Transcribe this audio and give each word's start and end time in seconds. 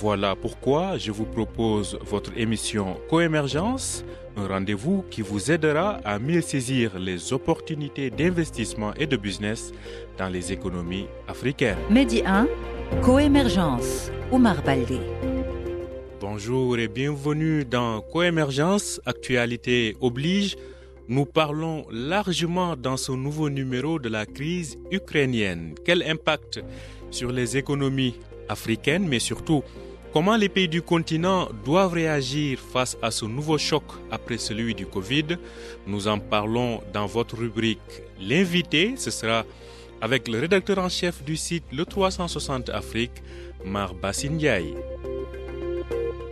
Voilà 0.00 0.36
pourquoi 0.36 0.98
je 0.98 1.10
vous 1.10 1.24
propose 1.24 1.98
votre 2.02 2.30
émission 2.36 2.98
Coémergence, 3.08 4.04
un 4.36 4.46
rendez-vous 4.46 5.02
qui 5.10 5.22
vous 5.22 5.50
aidera 5.50 6.00
à 6.04 6.18
mieux 6.18 6.42
saisir 6.42 6.98
les 6.98 7.32
opportunités 7.32 8.10
d'investissement 8.10 8.92
et 8.98 9.06
de 9.06 9.16
business 9.16 9.72
dans 10.18 10.28
les 10.28 10.52
économies 10.52 11.06
africaines. 11.26 11.78
Medi 11.88 12.20
1, 12.26 12.46
Coémergence, 13.00 14.10
Omar 14.30 14.62
Baldé. 14.62 15.00
Bonjour 16.20 16.76
et 16.76 16.88
bienvenue 16.88 17.64
dans 17.64 18.02
Coémergence, 18.02 19.00
actualité 19.06 19.96
oblige. 20.02 20.56
Nous 21.08 21.24
parlons 21.24 21.86
largement 21.90 22.76
dans 22.76 22.98
ce 22.98 23.12
nouveau 23.12 23.48
numéro 23.48 23.98
de 23.98 24.10
la 24.10 24.26
crise 24.26 24.76
ukrainienne. 24.90 25.74
Quel 25.86 26.02
impact 26.02 26.62
sur 27.10 27.32
les 27.32 27.56
économies 27.56 28.16
africaines, 28.48 29.08
mais 29.08 29.20
surtout 29.20 29.62
comment 30.16 30.38
les 30.38 30.48
pays 30.48 30.66
du 30.66 30.80
continent 30.80 31.46
doivent 31.62 31.92
réagir 31.92 32.58
face 32.58 32.96
à 33.02 33.10
ce 33.10 33.26
nouveau 33.26 33.58
choc 33.58 33.82
après 34.10 34.38
celui 34.38 34.74
du 34.74 34.86
Covid? 34.86 35.36
Nous 35.86 36.08
en 36.08 36.18
parlons 36.18 36.80
dans 36.94 37.04
votre 37.04 37.36
rubrique 37.36 38.00
L'invité. 38.18 38.94
Ce 38.96 39.10
sera 39.10 39.44
avec 40.00 40.26
le 40.28 40.40
rédacteur 40.40 40.78
en 40.78 40.88
chef 40.88 41.22
du 41.22 41.36
site 41.36 41.64
Le 41.70 41.84
360 41.84 42.70
Afrique, 42.70 43.22
Mar 43.66 43.92
Ndiaye. 44.24 44.72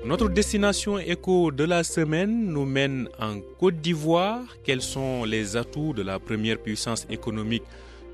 Notre 0.06 0.30
destination 0.30 0.98
éco 0.98 1.50
de 1.50 1.64
la 1.64 1.84
semaine 1.84 2.46
nous 2.46 2.64
mène 2.64 3.10
en 3.20 3.38
Côte 3.60 3.82
d'Ivoire. 3.82 4.40
Quels 4.64 4.80
sont 4.80 5.24
les 5.24 5.58
atouts 5.58 5.92
de 5.92 6.00
la 6.00 6.18
première 6.18 6.56
puissance 6.56 7.06
économique 7.10 7.64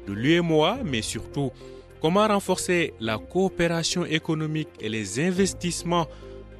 de 0.08 0.14
l'UMOA, 0.14 0.78
mais 0.84 1.02
surtout 1.02 1.52
comment 2.00 2.26
renforcer 2.26 2.94
la 3.00 3.18
coopération 3.18 4.04
économique 4.04 4.68
et 4.80 4.88
les 4.88 5.20
investissements 5.20 6.06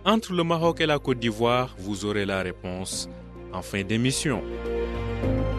entre 0.05 0.33
le 0.33 0.45
Maroc 0.45 0.81
et 0.81 0.87
la 0.87 0.99
Côte 0.99 1.19
d'Ivoire? 1.19 1.75
Vous 1.79 2.05
aurez 2.05 2.27
la 2.27 2.43
réponse 2.43 3.09
en 3.53 3.63
fin 3.63 3.83
d'émission. 3.83 4.43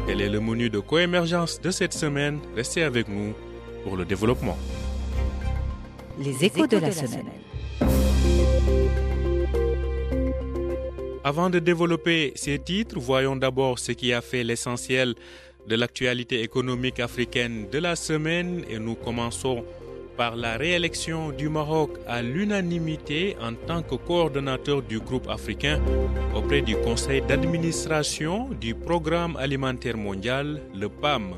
Quel 0.07 0.21
est 0.21 0.29
le 0.29 0.39
menu 0.39 0.69
de 0.69 0.79
coémergence 0.79 1.59
de 1.59 1.71
cette 1.71 1.93
semaine? 1.93 2.39
Restez 2.55 2.83
avec 2.83 3.07
nous 3.07 3.33
pour 3.83 3.97
le 3.97 4.05
développement. 4.05 4.57
Les 6.19 6.45
échos 6.45 6.67
de 6.67 6.77
la 6.77 6.91
semaine. 6.91 7.25
Avant 11.23 11.51
de 11.51 11.59
développer 11.59 12.33
ces 12.35 12.57
titres, 12.57 12.99
voyons 12.99 13.35
d'abord 13.35 13.77
ce 13.77 13.91
qui 13.91 14.11
a 14.11 14.21
fait 14.21 14.43
l'essentiel 14.43 15.13
de 15.67 15.75
l'actualité 15.75 16.41
économique 16.41 16.99
africaine 16.99 17.67
de 17.71 17.79
la 17.79 17.95
semaine 17.95 18.63
et 18.69 18.79
nous 18.79 18.95
commençons 18.95 19.63
par 20.17 20.35
la 20.35 20.57
réélection 20.57 21.31
du 21.31 21.49
Maroc 21.49 21.91
à 22.07 22.21
l'unanimité 22.21 23.35
en 23.41 23.53
tant 23.53 23.81
que 23.81 23.95
coordonnateur 23.95 24.81
du 24.81 24.99
groupe 24.99 25.29
africain 25.29 25.81
auprès 26.35 26.61
du 26.61 26.75
conseil 26.75 27.21
d'administration 27.21 28.49
du 28.59 28.75
programme 28.75 29.35
alimentaire 29.37 29.97
mondial, 29.97 30.61
le 30.75 30.89
PAM. 30.89 31.35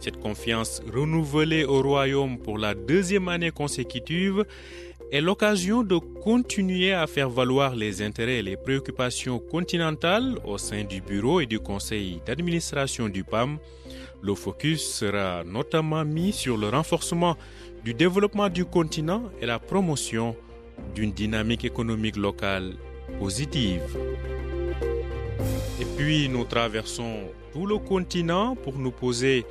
Cette 0.00 0.18
confiance 0.18 0.82
renouvelée 0.92 1.64
au 1.64 1.80
Royaume 1.80 2.38
pour 2.38 2.58
la 2.58 2.74
deuxième 2.74 3.28
année 3.28 3.50
consécutive 3.50 4.44
est 5.12 5.20
l'occasion 5.20 5.82
de 5.82 5.98
continuer 5.98 6.94
à 6.94 7.06
faire 7.06 7.28
valoir 7.28 7.76
les 7.76 8.00
intérêts 8.00 8.38
et 8.38 8.42
les 8.42 8.56
préoccupations 8.56 9.38
continentales 9.38 10.38
au 10.42 10.56
sein 10.56 10.84
du 10.84 11.02
bureau 11.02 11.40
et 11.40 11.44
du 11.44 11.60
conseil 11.60 12.22
d'administration 12.24 13.10
du 13.10 13.22
PAM. 13.22 13.58
Le 14.22 14.34
focus 14.34 14.82
sera 14.82 15.44
notamment 15.44 16.02
mis 16.06 16.32
sur 16.32 16.56
le 16.56 16.70
renforcement 16.70 17.36
du 17.84 17.92
développement 17.92 18.48
du 18.48 18.64
continent 18.64 19.24
et 19.42 19.44
la 19.44 19.58
promotion 19.58 20.34
d'une 20.94 21.12
dynamique 21.12 21.66
économique 21.66 22.16
locale 22.16 22.72
positive. 23.18 23.82
Et 25.78 25.84
puis 25.98 26.30
nous 26.30 26.44
traversons 26.44 27.24
tout 27.52 27.66
le 27.66 27.76
continent 27.76 28.56
pour 28.56 28.78
nous 28.78 28.92
poser 28.92 29.44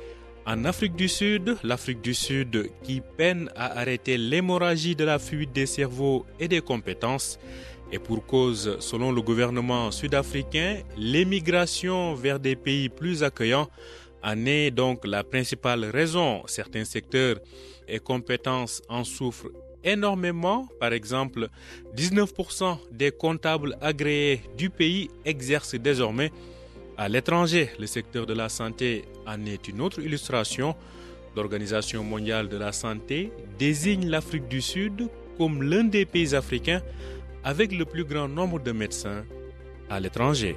en 0.46 0.64
Afrique 0.64 0.96
du 0.96 1.08
Sud, 1.08 1.56
l'Afrique 1.62 2.00
du 2.00 2.14
Sud 2.14 2.70
qui 2.82 3.00
peine 3.16 3.50
à 3.56 3.78
arrêter 3.78 4.18
l'hémorragie 4.18 4.96
de 4.96 5.04
la 5.04 5.18
fuite 5.18 5.52
des 5.52 5.66
cerveaux 5.66 6.26
et 6.40 6.48
des 6.48 6.60
compétences. 6.60 7.38
Et 7.92 7.98
pour 7.98 8.24
cause, 8.26 8.76
selon 8.80 9.12
le 9.12 9.20
gouvernement 9.20 9.90
sud-africain, 9.90 10.78
l'émigration 10.96 12.14
vers 12.14 12.40
des 12.40 12.56
pays 12.56 12.88
plus 12.88 13.22
accueillants 13.22 13.68
en 14.22 14.46
est 14.46 14.70
donc 14.70 15.06
la 15.06 15.24
principale 15.24 15.84
raison. 15.84 16.42
Certains 16.46 16.84
secteurs 16.84 17.36
et 17.86 17.98
compétences 17.98 18.82
en 18.88 19.04
souffrent 19.04 19.50
énormément. 19.84 20.68
Par 20.80 20.92
exemple, 20.92 21.48
19% 21.96 22.78
des 22.92 23.10
comptables 23.10 23.76
agréés 23.80 24.40
du 24.56 24.70
pays 24.70 25.10
exercent 25.24 25.74
désormais 25.74 26.30
à 27.02 27.08
l'étranger, 27.08 27.68
le 27.80 27.86
secteur 27.86 28.26
de 28.26 28.32
la 28.32 28.48
santé 28.48 29.04
en 29.26 29.44
est 29.44 29.66
une 29.66 29.80
autre 29.80 29.98
illustration. 30.00 30.76
L'Organisation 31.34 32.04
mondiale 32.04 32.48
de 32.48 32.56
la 32.56 32.70
santé 32.70 33.32
désigne 33.58 34.08
l'Afrique 34.08 34.46
du 34.46 34.60
Sud 34.60 35.08
comme 35.36 35.64
l'un 35.64 35.82
des 35.82 36.06
pays 36.06 36.32
africains 36.32 36.80
avec 37.42 37.72
le 37.72 37.84
plus 37.86 38.04
grand 38.04 38.28
nombre 38.28 38.60
de 38.60 38.70
médecins 38.70 39.24
à 39.90 39.98
l'étranger. 39.98 40.54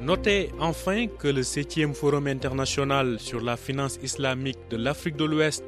Notez 0.00 0.50
enfin 0.60 1.08
que 1.08 1.26
le 1.26 1.42
7e 1.42 1.92
Forum 1.92 2.28
international 2.28 3.18
sur 3.18 3.40
la 3.40 3.56
finance 3.56 3.98
islamique 4.04 4.60
de 4.70 4.76
l'Afrique 4.76 5.16
de 5.16 5.24
l'Ouest 5.24 5.64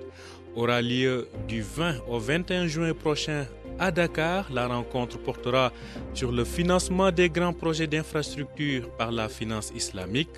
aura 0.55 0.81
lieu 0.81 1.27
du 1.49 1.61
20 1.61 2.03
au 2.07 2.21
21 2.21 2.69
juin 2.69 2.95
prochain 2.95 3.47
à 3.79 3.91
Dakar. 3.91 4.47
La 4.53 4.67
rencontre 4.67 5.19
portera 5.19 5.73
sur 6.15 6.33
le 6.33 6.45
financement 6.45 7.11
des 7.11 7.29
grands 7.31 7.53
projets 7.53 7.87
d'infrastructure 7.87 8.91
par 8.97 9.13
la 9.13 9.29
finance 9.29 9.73
islamique. 9.75 10.31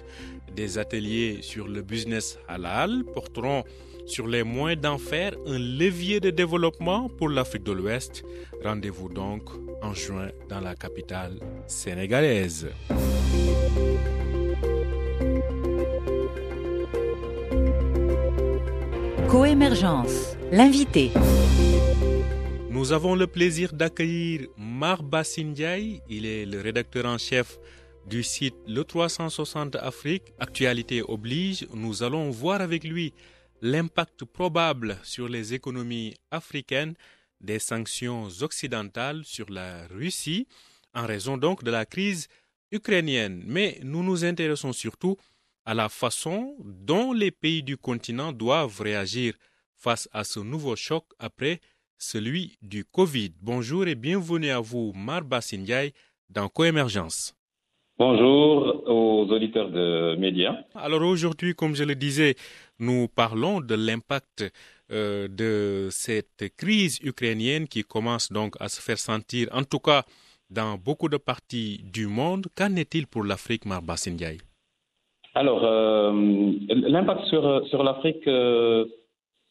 Des 0.55 0.78
ateliers 0.78 1.39
sur 1.43 1.69
le 1.69 1.83
business 1.83 2.39
halal 2.49 3.05
porteront 3.15 3.65
sur 4.06 4.27
les 4.27 4.43
moyens 4.43 4.81
d'en 4.83 4.99
faire 4.99 5.33
un 5.47 5.59
levier 5.59 6.19
de 6.21 6.31
développement 6.31 7.09
pour 7.09 7.29
l'Afrique 7.29 7.62
de 7.62 7.73
l'Ouest. 7.73 8.25
Rendez-vous 8.65 9.09
donc 9.09 9.43
en 9.83 9.95
juin 9.95 10.29
dans 10.49 10.61
la 10.61 10.75
capitale 10.75 11.39
sénégalaise. 11.67 12.69
Coémergence, 19.29 20.37
l'invité. 20.50 21.12
Nous 22.81 22.93
avons 22.93 23.15
le 23.15 23.27
plaisir 23.27 23.75
d'accueillir 23.75 24.49
Mar 24.57 25.03
Ndiaye. 25.03 26.01
Il 26.09 26.25
est 26.25 26.47
le 26.47 26.63
rédacteur 26.63 27.05
en 27.05 27.19
chef 27.19 27.59
du 28.07 28.23
site 28.23 28.55
Le 28.67 28.85
360 28.85 29.77
Afrique. 29.77 30.33
Actualité 30.39 31.03
oblige, 31.03 31.67
nous 31.75 32.03
allons 32.03 32.31
voir 32.31 32.63
avec 32.63 32.85
lui 32.85 33.13
l'impact 33.61 34.25
probable 34.25 34.97
sur 35.03 35.29
les 35.29 35.53
économies 35.53 36.15
africaines 36.31 36.95
des 37.43 37.59
sanctions 37.59 38.29
occidentales 38.41 39.27
sur 39.27 39.51
la 39.51 39.87
Russie 39.89 40.47
en 40.95 41.05
raison 41.07 41.37
donc 41.37 41.62
de 41.62 41.71
la 41.71 41.85
crise 41.85 42.29
ukrainienne. 42.73 43.43
Mais 43.45 43.79
nous 43.83 44.03
nous 44.03 44.25
intéressons 44.25 44.73
surtout 44.73 45.19
à 45.67 45.75
la 45.75 45.91
façon 45.91 46.56
dont 46.65 47.12
les 47.12 47.31
pays 47.31 47.62
du 47.62 47.76
continent 47.76 48.33
doivent 48.33 48.81
réagir 48.81 49.35
face 49.76 50.09
à 50.15 50.25
ce 50.25 50.41
nouveau 50.41 50.76
choc 50.76 51.05
après 51.19 51.61
celui 52.00 52.56
du 52.62 52.85
Covid. 52.85 53.31
Bonjour 53.43 53.87
et 53.87 53.94
bienvenue 53.94 54.50
à 54.50 54.58
vous, 54.61 54.93
Marba 54.97 55.41
Ndiaye, 55.52 55.93
dans 56.31 56.49
Coémergence. 56.49 57.35
Bonjour 57.99 58.82
aux 58.88 59.26
auditeurs 59.31 59.69
de 59.70 60.17
médias. 60.17 60.56
Alors 60.75 61.02
aujourd'hui, 61.02 61.55
comme 61.55 61.76
je 61.76 61.85
le 61.85 61.94
disais, 61.94 62.35
nous 62.79 63.08
parlons 63.08 63.61
de 63.61 63.75
l'impact 63.75 64.50
euh, 64.91 65.29
de 65.29 65.88
cette 65.91 66.44
crise 66.56 66.99
ukrainienne 67.05 67.69
qui 67.69 67.82
commence 67.85 68.32
donc 68.32 68.55
à 68.58 68.69
se 68.70 68.81
faire 68.81 68.97
sentir, 68.99 69.49
en 69.52 69.64
tout 69.64 69.79
cas 69.81 70.02
dans 70.49 70.76
beaucoup 70.79 71.11
de 71.11 71.19
parties 71.19 71.82
du 71.85 72.06
monde. 72.06 72.47
Qu'en 72.56 72.75
est-il 72.76 73.06
pour 73.06 73.23
l'Afrique, 73.25 73.67
Marba 73.67 73.94
Ndiaye 74.08 74.38
Alors, 75.35 75.61
euh, 75.62 76.11
l'impact 76.70 77.25
sur, 77.26 77.67
sur 77.69 77.82
l'Afrique 77.85 78.26
euh, 78.26 78.87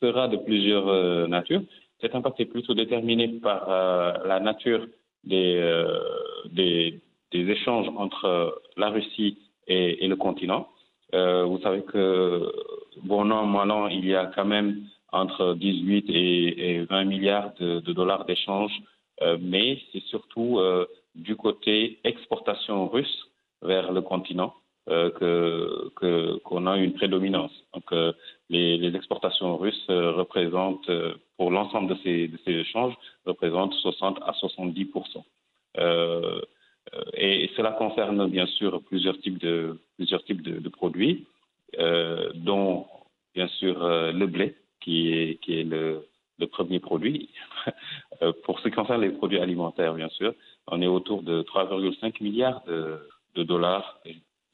sera 0.02 0.28
de 0.28 0.38
plusieurs 0.38 1.28
natures. 1.28 1.62
Cet 2.02 2.16
impact 2.16 2.40
est 2.40 2.46
plutôt 2.46 2.74
déterminé 2.74 3.28
par 3.28 3.68
la 4.26 4.40
nature 4.40 4.88
des, 5.24 5.60
des 6.54 7.02
échanges 7.32 7.88
entre 7.98 8.62
la 8.78 8.90
Russie 8.90 9.38
et, 9.68 10.08
le 10.08 10.16
continent. 10.16 10.70
vous 11.14 11.60
savez 11.62 11.84
que, 11.84 12.52
bon 13.04 13.30
an, 13.32 13.46
mal 13.46 13.72
an, 13.72 13.88
il 13.88 14.06
y 14.06 14.16
a 14.16 14.28
quand 14.28 14.46
même 14.46 14.84
entre 15.12 15.56
18 15.56 16.06
et, 16.10 16.86
20 16.90 17.04
milliards 17.06 17.54
de, 17.60 17.80
dollars 17.92 18.26
d'échanges, 18.26 18.78
mais 19.42 19.80
c'est 19.92 20.04
surtout 20.04 20.60
du 21.16 21.36
côté 21.36 22.00
exportation 22.04 22.88
russe 22.88 23.30
vers 23.62 23.92
le 23.92 24.02
continent 24.02 24.54
euh, 24.90 25.12
que 26.00 26.40
qu'on 26.44 26.66
a 26.66 26.78
une 26.78 26.94
prédominance. 26.94 27.52
Euh, 27.92 28.14
les, 28.50 28.96
exportations 28.96 29.58
russes 29.58 29.86
euh, 29.90 30.12
représentent 30.12 30.90
pour 31.38 31.52
l'ensemble 31.52 31.90
de 31.90 31.98
ces, 32.04 32.52
échanges 32.52 32.96
représentent 33.26 33.74
60 33.74 34.20
à 34.26 34.34
70 34.34 34.88
et 37.14 37.50
cela 37.56 37.72
concerne 37.72 38.28
bien 38.30 38.48
sûr 38.48 38.82
plusieurs 38.84 39.18
types 39.20 39.38
de 39.38 40.70
produits, 40.70 41.28
dont 41.78 42.88
bien 43.36 43.48
sûr 43.48 43.78
le 43.80 44.26
blé 44.26 44.56
qui 44.82 45.14
est 45.14 45.64
le, 45.64 46.06
premier 46.52 46.80
produit. 46.80 47.30
pour 48.44 48.60
ce 48.60 48.68
qui 48.68 48.72
concerne 48.72 49.02
les 49.02 49.12
produits 49.12 49.40
alimentaires, 49.40 49.94
bien 49.94 50.10
sûr, 50.10 50.34
on 50.68 50.82
est 50.82 50.88
autour 50.88 51.22
de 51.22 51.44
3,5 51.44 52.24
milliards 52.24 52.64
de, 52.66 53.44
dollars 53.44 54.00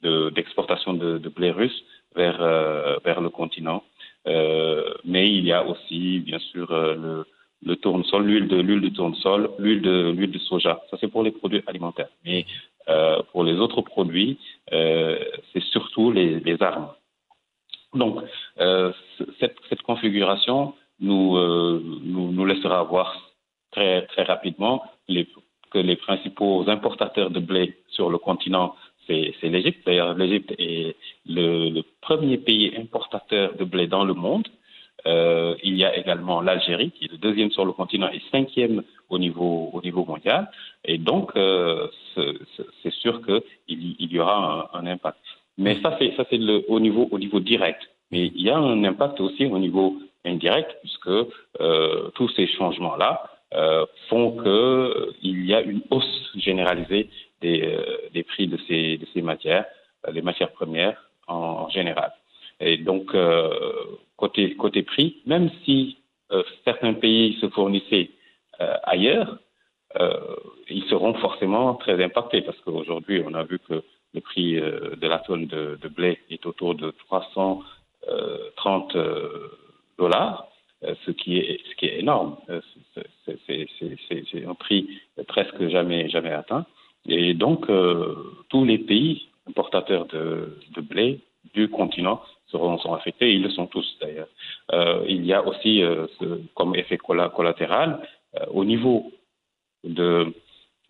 d'exportation 0.04 0.94
de, 0.94 1.18
de, 1.18 1.30
blé 1.30 1.52
russe 1.52 1.84
vers, 2.16 2.42
euh, 2.42 2.98
vers 3.04 3.22
le 3.22 3.30
continent. 3.30 3.84
Euh, 4.28 4.94
mais 5.04 5.32
il 5.32 5.46
y 5.46 5.52
a 5.52 5.66
aussi, 5.66 6.20
bien 6.20 6.40
sûr, 6.40 6.72
euh, 6.72 6.96
le, 6.96 7.26
le 7.64 7.76
tournesol, 7.76 8.26
l'huile 8.26 8.48
de 8.48 8.58
l'huile 8.58 8.82
de 8.82 8.90
tournesol, 8.90 9.52
l'huile 9.60 9.82
de 9.82 10.12
l'huile 10.12 10.32
de 10.32 10.40
soja. 10.40 10.82
Ça 10.90 10.98
c'est 11.00 11.08
pour 11.08 11.24
les 11.24 11.32
produits 11.32 11.64
alimentaires. 11.68 12.10
Mais 12.26 12.46
pour 13.32 13.44
les 13.44 13.56
autres 13.56 13.82
produits, 13.82 14.38
c'est 14.70 15.64
surtout 15.72 16.12
les, 16.12 16.62
armes. 16.62 16.90
Donc 17.96 18.22
cette, 19.40 19.56
cette, 19.70 19.82
configuration 19.82 20.76
nous, 21.00 21.40
nous, 22.04 22.32
nous 22.32 22.46
laissera 22.46 22.84
voir 22.84 23.32
très 23.72 24.06
très 24.06 24.22
rapidement 24.24 24.84
les, 25.08 25.28
que 25.72 25.80
les 25.80 25.96
principaux 25.96 26.70
importateurs 26.70 27.32
de 27.32 27.40
blé 27.40 27.76
sur 27.90 28.10
le 28.12 28.20
continent 28.20 28.76
c'est 29.08 29.50
l'Égypte. 29.50 29.86
D'ailleurs, 29.86 30.16
l'Égypte 30.16 30.54
est 30.58 30.96
le, 31.26 31.82
premier 32.02 32.38
pays 32.38 32.74
importateur 32.78 33.56
de 33.56 33.64
blé 33.64 33.88
dans 33.88 34.04
le 34.04 34.14
monde. 34.14 34.48
Euh, 35.08 35.56
il 35.64 35.76
y 35.76 35.86
a 35.86 35.96
également 35.98 36.42
l'Algérie, 36.42 36.92
qui 36.92 37.06
est 37.06 37.12
le 37.12 37.18
deuxième 37.18 37.52
sur 37.52 37.66
le 37.66 37.72
continent 37.72 38.10
et 38.10 38.22
cinquième 38.32 38.84
au 39.10 39.20
niveau, 39.20 39.70
au 39.74 39.82
niveau 39.82 40.06
mondial. 40.06 40.50
Et 40.84 40.98
donc, 40.98 41.32
euh, 41.36 41.88
c'est 42.16 42.94
sûr 42.94 43.22
qu'il 43.26 43.44
il 44.00 44.12
y 44.12 44.20
aura 44.20 44.72
un, 44.74 44.86
impact. 44.88 45.20
Mais 45.58 45.80
ça, 45.82 45.96
c'est 46.00 46.16
ça 46.16 46.26
c'est 46.30 46.40
au 46.68 46.80
niveau, 46.80 47.08
au 47.12 47.20
niveau 47.20 47.40
direct. 47.40 47.82
Mais 48.12 48.32
il 48.36 48.42
y 48.42 48.50
a 48.50 48.58
un 48.58 48.84
impact 48.84 49.20
aussi 49.20 49.46
au 49.46 49.60
niveau 49.60 49.98
indirect, 50.26 50.76
puisque 50.82 51.08
euh, 51.62 52.10
tous 52.16 52.30
ces 52.30 52.48
changements-là 52.48 53.24
euh, 53.54 53.86
font 54.10 54.32
qu'il 54.32 54.48
euh, 54.48 55.14
y 55.22 55.54
a 55.54 55.62
une 55.62 55.82
hausse 55.92 56.32
généralisée 56.36 57.10
des, 57.42 57.64
euh, 57.64 58.10
des 58.14 58.24
prix 58.24 58.48
de 58.48 58.58
ces, 58.68 58.98
de 58.98 59.06
ces 59.14 59.22
matières, 59.22 59.66
les 60.12 60.22
matières 60.22 60.52
premières 60.52 61.10
en, 61.28 61.70
général. 61.70 62.12
Et 62.60 62.78
donc, 62.78 63.16
côté, 64.16 64.56
côté 64.56 64.84
prix, 64.84 65.22
même 65.26 65.50
si 65.64 65.98
certains 66.64 66.94
pays 66.94 67.38
se 67.42 67.50
fournissaient 67.50 68.12
ailleurs, 68.84 69.40
ils 70.70 70.86
seront 70.90 71.16
forcément 71.16 71.74
très 71.74 72.02
impactés 72.02 72.42
parce 72.42 72.58
qu'aujourd'hui, 72.60 73.22
on 73.26 73.34
a 73.34 73.44
vu 73.44 73.60
que 73.60 73.84
le 74.14 74.22
prix 74.22 74.54
de 74.54 75.08
la 75.08 75.20
tonne 75.20 75.48
de, 75.48 75.78
de, 75.82 75.90
blé 75.90 76.20
est 76.30 76.46
autour 76.46 76.76
de 76.76 76.92
330 76.92 78.96
dollars. 79.98 80.48
Euh, 80.84 80.94
ce 81.06 81.12
qui 81.12 81.38
est 81.38 81.62
ce 81.70 81.76
qui 81.76 81.86
est 81.86 82.00
énorme. 82.00 82.38
Euh, 82.50 82.60
c'est 83.26 84.46
un 84.46 84.56
prix 84.56 84.90
presque 85.28 85.68
jamais 85.70 86.10
jamais 86.10 86.32
atteint. 86.32 86.66
Et 87.08 87.34
donc 87.34 87.70
euh, 87.70 88.16
tous 88.50 88.66
les 88.66 88.78
pays 88.78 89.28
importateurs 89.48 90.06
de, 90.08 90.58
de, 90.76 90.82
blé 90.82 91.20
du 91.54 91.70
continent 91.70 92.22
seront 92.48 92.78
sont 92.80 92.94
affectés. 92.94 93.34
Ils 93.34 93.44
le 93.44 93.50
sont 93.50 93.68
tous 93.68 93.98
d'ailleurs. 94.02 94.28
il 95.08 95.26
y 95.26 95.34
a 95.34 95.46
aussi 95.46 95.82
ce, 96.20 96.42
comme 96.56 96.76
effet 96.76 96.98
collatéral 96.98 98.00
au 98.52 98.66
niveau 98.66 99.12
de, 99.84 100.34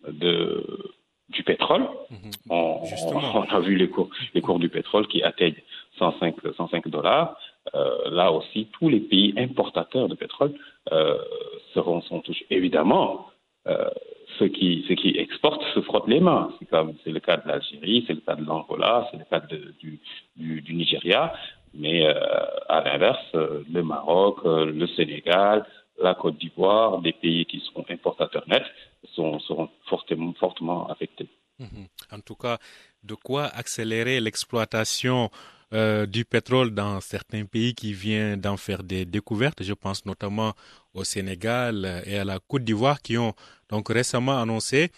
de 0.08 0.94
du 1.28 1.42
pétrole. 1.42 1.88
Mhm. 2.10 2.30
On, 2.50 2.80
on, 3.34 3.42
a 3.42 3.60
vu 3.60 3.76
les 3.76 3.88
cours, 3.88 4.10
les 4.34 4.40
cours 4.40 4.58
du 4.58 4.68
pétrole 4.68 5.06
qui 5.08 5.22
atteignent 5.22 5.62
105, 5.98 6.34
105 6.56 6.88
dollars. 6.88 7.36
Euh, 7.74 8.10
là 8.10 8.30
aussi, 8.30 8.68
tous 8.78 8.88
les 8.88 9.00
pays 9.00 9.34
importateurs 9.36 10.08
de 10.08 10.14
pétrole 10.14 10.52
euh, 10.92 11.18
seront 11.74 12.00
sont 12.02 12.20
touchés. 12.20 12.46
Évidemment, 12.50 13.26
euh, 13.66 13.90
ceux 14.38 14.48
qui 14.48 15.14
exportent 15.18 15.64
se 15.74 15.80
frottent 15.80 16.08
les 16.08 16.20
mains. 16.20 16.50
C'est 16.58 16.68
comme 16.68 16.94
c'est 17.04 17.10
le 17.10 17.20
cas 17.20 17.36
de 17.36 17.48
l'Algérie, 17.48 18.04
c'est 18.06 18.14
le 18.14 18.20
cas 18.20 18.34
de 18.34 18.44
l'Angola, 18.44 19.08
c'est 19.10 19.18
le 19.18 19.24
cas 19.24 19.40
du, 19.40 20.00
Nigeria. 20.74 21.32
Mais 21.74 22.06
euh, 22.06 22.14
à 22.68 22.80
l'inverse, 22.82 23.26
euh, 23.34 23.62
le 23.70 23.82
Maroc, 23.82 24.38
le 24.44 24.86
Sénégal, 24.96 25.66
la 26.02 26.14
Côte 26.14 26.38
d'Ivoire, 26.38 27.00
des 27.00 27.12
pays 27.12 27.44
qui 27.46 27.60
seront 27.60 27.84
importateurs 27.88 28.44
nets, 28.48 28.64
sont, 29.14 29.38
seront 29.40 29.68
fortement, 29.86 30.88
affectés. 30.88 31.28
Mhm. 31.58 31.86
En 32.12 32.20
tout 32.20 32.34
cas, 32.34 32.58
de 33.02 33.14
quoi 33.14 33.44
accélérer 33.44 34.20
l'exploitation 34.20 35.30
euh, 35.74 36.06
du 36.06 36.24
pétrole 36.24 36.70
dans 36.72 37.00
certains 37.00 37.44
pays 37.44 37.74
qui 37.74 37.92
viennent 37.92 38.40
d'en 38.40 38.56
faire 38.56 38.82
des 38.82 39.04
découvertes. 39.04 39.62
Je 39.62 39.72
pense 39.74 40.04
notamment 40.06 40.54
au 40.94 41.04
Sénégal 41.04 42.02
et 42.06 42.18
à 42.18 42.24
la 42.24 42.38
Côte 42.38 42.64
d'Ivoire 42.64 43.02
qui 43.02 43.18
ont 43.18 43.34
donc 43.68 43.88
récemment 43.88 44.40
annoncé 44.40 44.90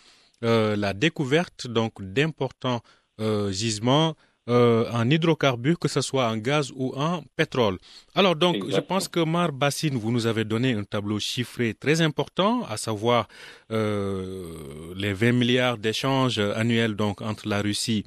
euh, 0.44 0.76
la 0.76 0.92
découverte 0.92 1.66
donc 1.66 1.92
d'importants 2.02 2.80
euh, 3.20 3.50
gisements 3.50 4.14
euh, 4.48 4.88
en 4.92 5.10
hydrocarbures, 5.10 5.78
que 5.78 5.88
ce 5.88 6.00
soit 6.00 6.26
en 6.26 6.38
gaz 6.38 6.72
ou 6.74 6.94
en 6.96 7.22
pétrole. 7.36 7.76
Alors 8.14 8.34
donc, 8.34 8.54
Exactement. 8.56 8.76
je 8.76 8.86
pense 8.86 9.08
que 9.08 9.20
Mar 9.20 9.52
Bassine, 9.52 9.98
vous 9.98 10.10
nous 10.10 10.26
avez 10.26 10.44
donné 10.44 10.72
un 10.72 10.84
tableau 10.84 11.18
chiffré 11.18 11.74
très 11.74 12.00
important, 12.00 12.62
à 12.66 12.78
savoir 12.78 13.28
euh, 13.70 14.94
les 14.96 15.12
20 15.12 15.32
milliards 15.32 15.76
d'échanges 15.76 16.38
annuels 16.38 16.94
donc 16.96 17.20
entre 17.20 17.46
la 17.46 17.60
Russie 17.60 18.06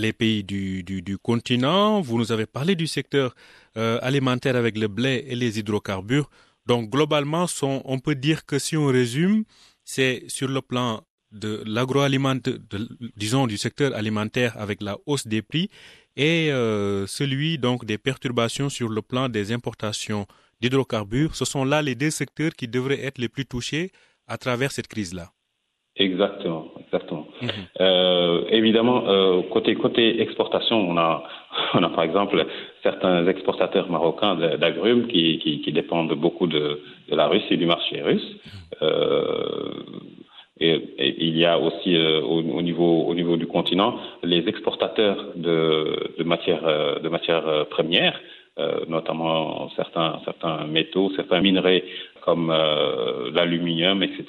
les 0.00 0.12
pays 0.12 0.44
du, 0.44 0.82
du, 0.82 1.18
continent. 1.18 2.00
Vous 2.00 2.18
nous 2.18 2.32
avez 2.32 2.46
parlé 2.46 2.74
du 2.74 2.86
secteur 2.86 3.34
euh, 3.76 3.98
alimentaire 4.02 4.56
avec 4.56 4.76
le 4.78 4.88
blé 4.88 5.24
et 5.28 5.34
les 5.34 5.58
hydrocarbures. 5.58 6.30
Donc 6.66 6.90
globalement, 6.90 7.46
son, 7.46 7.82
on 7.84 7.98
peut 7.98 8.14
dire 8.14 8.44
que 8.44 8.58
si 8.58 8.76
on 8.76 8.86
résume, 8.86 9.44
c'est 9.84 10.24
sur 10.28 10.48
le 10.48 10.60
plan 10.62 11.02
de 11.32 11.62
l'agroalimentaire, 11.66 12.54
disons 13.16 13.46
du 13.46 13.56
secteur 13.56 13.94
alimentaire 13.94 14.56
avec 14.56 14.82
la 14.82 14.96
hausse 15.06 15.26
des 15.26 15.42
prix 15.42 15.70
et 16.16 16.50
euh, 16.50 17.06
celui 17.06 17.58
donc 17.58 17.84
des 17.84 17.98
perturbations 17.98 18.68
sur 18.68 18.88
le 18.88 19.02
plan 19.02 19.28
des 19.28 19.52
importations 19.52 20.26
d'hydrocarbures. 20.60 21.34
Ce 21.34 21.44
sont 21.44 21.64
là 21.64 21.82
les 21.82 21.94
deux 21.94 22.10
secteurs 22.10 22.52
qui 22.52 22.68
devraient 22.68 23.04
être 23.04 23.18
les 23.18 23.28
plus 23.28 23.46
touchés 23.46 23.90
à 24.26 24.38
travers 24.38 24.72
cette 24.72 24.88
crise-là. 24.88 25.30
Exactement. 25.96 26.70
Mmh. 27.40 27.46
Euh, 27.80 28.42
évidemment, 28.50 29.04
euh, 29.08 29.42
côté 29.50 29.74
côté 29.74 30.20
exportation, 30.22 30.78
on 30.78 30.96
a 30.96 31.22
on 31.74 31.82
a 31.82 31.88
par 31.90 32.04
exemple 32.04 32.44
certains 32.82 33.26
exportateurs 33.26 33.90
marocains 33.90 34.36
d'agrumes 34.36 35.06
qui, 35.08 35.38
qui, 35.38 35.60
qui 35.60 35.72
dépendent 35.72 36.12
beaucoup 36.14 36.46
de, 36.46 36.80
de 37.10 37.16
la 37.16 37.28
Russie 37.28 37.54
et 37.54 37.56
du 37.56 37.66
marché 37.66 38.02
russe. 38.02 38.36
Euh, 38.82 39.72
et, 40.58 40.72
et, 40.98 41.26
il 41.26 41.36
y 41.36 41.44
a 41.44 41.58
aussi 41.58 41.96
euh, 41.96 42.20
au, 42.22 42.38
au, 42.38 42.62
niveau 42.62 43.02
au 43.04 43.14
niveau 43.14 43.36
du 43.36 43.46
continent 43.46 43.98
les 44.22 44.48
exportateurs 44.48 45.32
de, 45.36 46.14
de 46.18 46.24
matières 46.24 46.66
euh, 46.66 46.98
de 46.98 47.08
matières 47.08 47.46
euh, 47.46 47.64
premières, 47.64 48.18
notamment 48.88 49.68
certains 49.76 50.18
certains 50.24 50.66
métaux, 50.66 51.12
certains 51.14 51.42
minerais 51.42 51.84
comme 52.22 52.50
l'aluminium, 53.34 54.02
etc. 54.02 54.24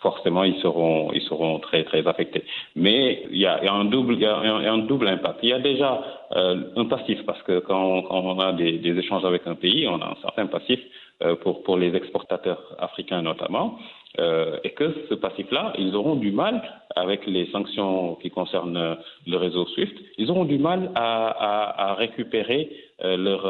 forcément, 0.00 0.44
ils 0.44 0.60
seront 0.60 1.12
ils 1.12 1.22
seront 1.22 1.58
très 1.58 1.84
très 1.84 2.06
affectés. 2.06 2.44
Mais 2.76 3.24
il 3.30 3.38
y 3.38 3.46
a, 3.46 3.58
il 3.62 3.66
y 3.66 3.68
a 3.68 3.74
un 3.74 3.84
double 3.84 4.14
il 4.14 4.20
y 4.20 4.26
a 4.26 4.36
un, 4.36 4.78
double 4.78 5.08
impact. 5.08 5.38
Il 5.42 5.50
y 5.50 5.52
a 5.52 5.58
déjà 5.58 6.02
un 6.32 6.84
passif 6.86 7.24
parce 7.26 7.42
que 7.42 7.58
quand, 7.60 8.02
quand 8.02 8.20
on 8.20 8.38
a 8.38 8.52
des, 8.52 8.78
des, 8.78 8.96
échanges 8.98 9.24
avec 9.24 9.46
un 9.46 9.54
pays, 9.54 9.86
on 9.88 10.00
a 10.00 10.06
un 10.06 10.16
certain 10.22 10.46
passif 10.46 10.80
pour 11.42 11.62
pour 11.62 11.76
les 11.76 11.94
exportateurs 11.94 12.62
africains 12.78 13.22
notamment. 13.22 13.78
Euh, 14.18 14.58
et 14.64 14.70
que 14.70 14.92
ce 15.08 15.14
passif-là, 15.14 15.72
ils 15.78 15.94
auront 15.94 16.16
du 16.16 16.32
mal, 16.32 16.60
avec 16.96 17.26
les 17.26 17.46
sanctions 17.52 18.16
qui 18.16 18.28
concernent 18.30 18.96
le 19.24 19.36
réseau 19.36 19.66
SWIFT, 19.66 19.94
ils 20.18 20.30
auront 20.32 20.44
du 20.44 20.58
mal 20.58 20.90
à, 20.96 21.28
à, 21.28 21.90
à 21.90 21.94
récupérer 21.94 22.68
euh, 22.68 22.89
leur, 23.02 23.42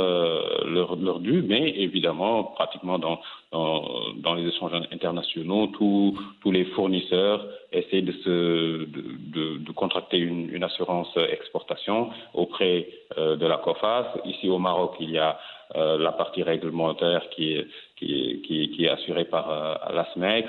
leur, 0.66 0.96
leur, 0.96 1.18
dû, 1.20 1.42
mais 1.42 1.70
évidemment, 1.70 2.44
pratiquement 2.44 2.98
dans, 2.98 3.20
dans, 3.52 3.84
dans 4.16 4.34
les 4.34 4.46
échanges 4.48 4.72
internationaux, 4.92 5.66
tous, 5.68 6.18
tous 6.40 6.52
les 6.52 6.64
fournisseurs 6.66 7.44
essaient 7.72 8.02
de, 8.02 8.12
se, 8.12 8.84
de, 8.84 9.58
de, 9.58 9.72
contracter 9.72 10.18
une, 10.18 10.50
une, 10.50 10.62
assurance 10.64 11.08
exportation 11.32 12.10
auprès 12.34 12.88
de 13.16 13.46
la 13.46 13.58
COFAS. 13.58 14.06
Ici 14.24 14.48
au 14.48 14.58
Maroc, 14.58 14.94
il 15.00 15.10
y 15.10 15.18
a 15.18 15.38
la 15.74 16.12
partie 16.12 16.42
réglementaire 16.42 17.28
qui 17.30 17.54
est, 17.54 17.66
qui, 17.96 18.42
qui, 18.46 18.70
qui 18.70 18.84
est 18.84 18.90
assurée 18.90 19.24
par 19.24 19.48
l'ASMEX. 19.92 20.48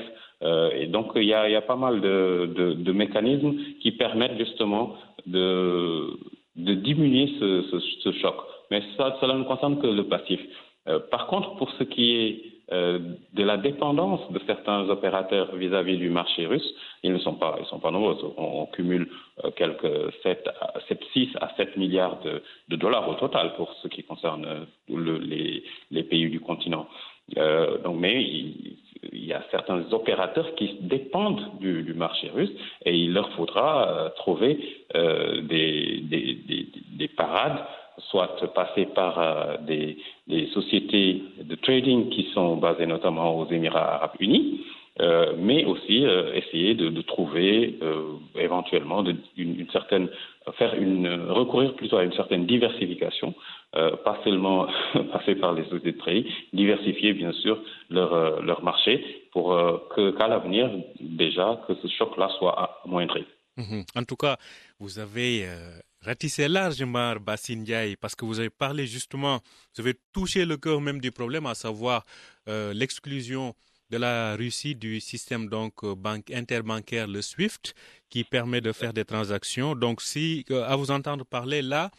et 0.73 0.87
donc, 0.87 1.11
il 1.15 1.23
y, 1.23 1.33
a, 1.33 1.47
il 1.49 1.53
y 1.53 1.55
a 1.55 1.61
pas 1.61 1.75
mal 1.75 2.01
de, 2.01 2.51
de, 2.55 2.73
de 2.73 2.91
mécanismes 2.91 3.55
qui 3.81 3.91
permettent 3.91 4.37
justement 4.37 4.95
de, 5.25 6.17
de 6.55 6.73
diminuer 6.73 7.33
ce, 7.39 7.81
ce 8.03 8.11
choc. 8.13 8.35
Mais 8.71 8.81
ça, 8.97 9.17
cela 9.21 9.35
ne 9.35 9.43
concerne 9.43 9.79
que 9.79 9.87
le 9.87 10.05
passif. 10.05 10.39
Euh, 10.87 10.99
par 11.11 11.27
contre, 11.27 11.55
pour 11.57 11.69
ce 11.73 11.83
qui 11.83 12.15
est 12.15 12.51
euh, 12.71 12.99
de 13.33 13.43
la 13.43 13.57
dépendance 13.57 14.31
de 14.31 14.39
certains 14.47 14.87
opérateurs 14.89 15.53
vis-à-vis 15.55 15.97
du 15.97 16.09
marché 16.09 16.45
russe, 16.45 16.73
ils 17.03 17.11
ne 17.11 17.19
sont 17.19 17.33
pas, 17.33 17.57
ils 17.59 17.65
sont 17.65 17.79
pas 17.79 17.91
nombreux. 17.91 18.17
On, 18.37 18.65
cumule 18.67 19.09
euh, 19.43 19.51
quelques 19.51 20.13
7, 20.23 20.49
7, 20.87 21.03
6 21.11 21.29
à 21.41 21.49
7 21.57 21.75
milliards 21.75 22.21
de, 22.21 22.41
de, 22.69 22.75
dollars 22.77 23.09
au 23.09 23.15
total 23.15 23.55
pour 23.55 23.73
ce 23.83 23.89
qui 23.89 24.03
concerne 24.03 24.45
euh, 24.45 24.65
le, 24.87 25.17
les, 25.17 25.63
les, 25.91 26.03
pays 26.03 26.29
du 26.29 26.39
continent. 26.39 26.87
Euh, 27.37 27.77
donc, 27.79 27.97
mais 27.99 28.23
il, 28.23 28.77
y 29.13 29.33
a 29.33 29.43
certains 29.51 29.83
opérateurs 29.91 30.55
qui 30.55 30.77
dépendent 30.79 31.59
du, 31.59 31.83
du 31.83 31.93
marché 31.93 32.29
russe 32.29 32.51
et 32.85 32.95
il 32.95 33.11
leur 33.11 33.29
faudra 33.33 33.89
euh, 33.89 34.09
trouver 34.15 34.57
des, 34.93 36.01
des, 36.01 36.35
des, 36.47 36.67
des 36.97 37.07
parades 37.09 37.65
soit 38.09 38.37
passer 38.53 38.85
par 38.85 39.19
euh, 39.19 39.57
des, 39.61 39.97
sociétés 40.53 41.23
de 41.41 41.55
trading 41.55 42.09
qui 42.09 42.29
sont 42.33 42.57
basées 42.57 42.85
notamment 42.85 43.37
aux 43.37 43.49
Émirats 43.49 43.95
arabes 43.95 44.15
unis, 44.19 44.61
euh, 44.99 45.33
mais 45.37 45.65
aussi 45.65 46.05
euh, 46.05 46.33
essayer 46.33 46.73
de, 46.73 47.01
trouver 47.01 47.77
éventuellement 48.35 49.03
de, 49.03 49.15
une, 49.37 49.69
certaine 49.71 50.09
faire 50.57 50.73
une 50.75 51.07
recourir 51.29 51.73
plutôt 51.75 51.97
à 51.97 52.03
une 52.03 52.13
certaine 52.13 52.45
diversification, 52.45 53.33
pas 53.73 54.17
seulement 54.23 54.67
passer 55.11 55.35
par 55.35 55.53
les 55.53 55.63
sociétés 55.65 55.91
de 55.91 55.97
trading, 55.97 56.25
diversifier 56.53 57.13
bien 57.13 57.31
sûr 57.33 57.59
leur, 57.89 58.41
leur 58.41 58.63
marché 58.63 59.23
pour 59.33 59.55
qu'à 59.95 60.27
l'avenir 60.27 60.69
déjà 60.99 61.61
que 61.67 61.73
ce 61.75 61.87
choc-là 61.87 62.29
soit 62.39 62.81
amoindri. 62.85 63.25
Mmh. 63.57 63.81
En 63.95 64.03
tout 64.03 64.15
cas, 64.15 64.37
vous 64.79 64.97
avez 64.99 65.45
ratissé 66.03 66.47
largement 66.47 67.15
Bassine 67.15 67.65
parce 67.99 68.15
que 68.15 68.25
vous 68.25 68.39
avez 68.39 68.49
parlé 68.49 68.87
justement, 68.87 69.39
vous 69.75 69.81
avez 69.81 69.95
touché 70.13 70.45
le 70.45 70.57
cœur 70.57 70.81
même 70.81 70.99
du 70.99 71.11
problème, 71.11 71.45
à 71.45 71.55
savoir 71.55 72.05
euh, 72.47 72.73
l'exclusion 72.73 73.53
de 73.89 73.97
la 73.97 74.35
Russie 74.37 74.73
du 74.73 75.01
système 75.01 75.47
donc 75.49 75.83
euh, 75.83 75.95
banque 75.95 76.31
interbancaire 76.31 77.07
le 77.07 77.21
SWIFT 77.21 77.75
qui 78.09 78.23
permet 78.23 78.61
de 78.61 78.71
faire 78.71 78.93
des 78.93 79.03
transactions. 79.05 79.75
Donc 79.75 80.01
si 80.01 80.45
euh, 80.49 80.63
à 80.63 80.75
vous 80.75 80.91
entendre 80.91 81.25
parler 81.25 81.61
là, 81.61 81.91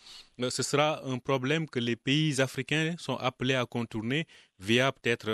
ce 0.48 0.62
sera 0.62 1.04
un 1.06 1.18
problème 1.18 1.68
que 1.68 1.78
les 1.78 1.94
pays 1.94 2.40
africains 2.40 2.94
sont 2.98 3.16
appelés 3.16 3.54
à 3.54 3.66
contourner 3.66 4.26
via 4.58 4.90
peut-être 4.90 5.30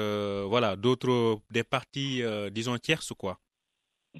voilà 0.46 0.76
d'autres 0.76 1.38
des 1.50 1.62
parties 1.62 2.22
disons 2.50 2.76
tierces 2.76 3.14
quoi. 3.16 3.38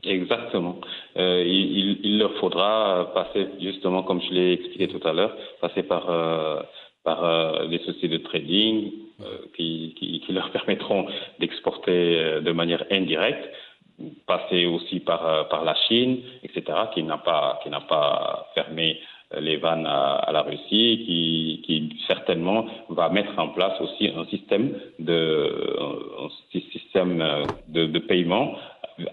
Exactement. 0.03 0.81
Euh, 1.19 1.43
il, 1.45 1.99
il, 2.05 2.19
leur 2.19 2.33
faudra 2.35 3.11
passer, 3.13 3.49
justement, 3.61 4.03
comme 4.05 4.21
je 4.23 4.33
l'ai 4.33 4.53
expliqué 4.53 4.87
tout 4.87 5.07
à 5.07 5.13
l'heure, 5.13 5.37
passer 5.61 5.83
par, 5.83 6.09
euh, 6.11 6.61
euh, 7.07 7.67
les 7.69 7.79
sociétés 7.79 8.09
de 8.09 8.19
trading 8.19 8.93
euh, 9.23 9.39
qui, 9.57 10.23
leur 10.29 10.51
permettront 10.53 11.07
d'exporter 11.41 12.41
de 12.41 12.53
manière 12.53 12.85
indirecte, 12.91 13.49
passer 14.27 14.67
aussi 14.67 15.01
par, 15.01 15.65
la 15.65 15.75
Chine, 15.89 16.21
etc., 16.45 16.63
qui 16.95 17.03
n'a 17.03 17.19
pas, 17.19 17.59
pas 17.89 18.47
fermé 18.55 19.01
les 19.41 19.57
vannes 19.57 19.87
à, 19.87 20.31
la 20.33 20.43
Russie, 20.43 21.03
qui, 21.05 21.63
qui 21.67 21.97
certainement 22.07 22.67
va 22.91 23.09
mettre 23.09 23.37
en 23.39 23.49
place 23.49 23.79
aussi 23.81 24.09
un 24.09 24.25
système 24.27 24.73
de, 25.01 25.77
un 26.21 26.61
système 26.73 27.45
de, 27.67 27.87
de 27.87 27.99
paiement 27.99 28.55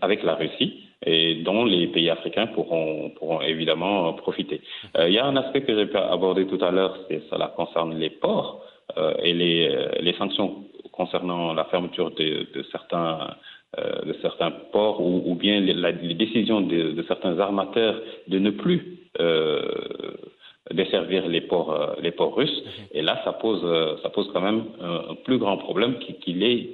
avec 0.01 0.23
la 0.23 0.35
Russie 0.35 0.84
et 1.03 1.35
dont 1.35 1.65
les 1.65 1.87
pays 1.87 2.09
africains 2.09 2.47
pourront, 2.47 3.11
évidemment 3.41 4.13
profiter. 4.13 4.61
Euh, 4.97 5.07
il 5.07 5.13
y 5.13 5.19
a 5.19 5.25
un 5.25 5.35
aspect 5.35 5.61
que 5.61 5.75
j'ai 5.75 5.95
abordé 5.95 6.47
tout 6.47 6.63
à 6.63 6.71
l'heure, 6.71 6.97
c'est 7.07 7.21
cela 7.29 7.53
concerne 7.55 7.97
les 7.97 8.09
ports 8.09 8.63
euh, 8.97 9.13
et 9.21 9.33
les, 9.33 9.67
euh, 9.69 9.89
les, 9.99 10.13
sanctions 10.13 10.65
concernant 10.91 11.53
la 11.53 11.65
fermeture 11.65 12.11
de, 12.11 12.47
certains 12.71 14.51
ports 14.71 15.01
ou, 15.01 15.35
bien 15.35 15.59
les, 15.59 16.13
décisions 16.13 16.61
de, 16.61 17.03
certains 17.07 17.37
armateurs 17.39 17.99
de 18.27 18.39
ne 18.39 18.51
plus 18.51 18.99
desservir 20.71 21.27
les 21.27 21.41
ports 21.41 22.35
russes 22.35 22.63
et 22.93 23.01
là 23.01 23.21
ça 23.25 23.33
pose 23.33 23.61
ça 24.01 24.09
pose 24.09 24.29
quand 24.33 24.41
même 24.41 24.63
un, 24.81 25.15
plus 25.25 25.37
grand 25.37 25.57
problème 25.57 25.99
qu'il 25.99 26.15
qu 26.15 26.43
est 26.43 26.69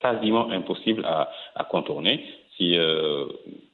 quasiment 0.00 0.50
impossible 0.50 1.04
à 1.06 1.64
contourner 1.64 2.20
si 2.56 2.76
euh, 2.76 3.26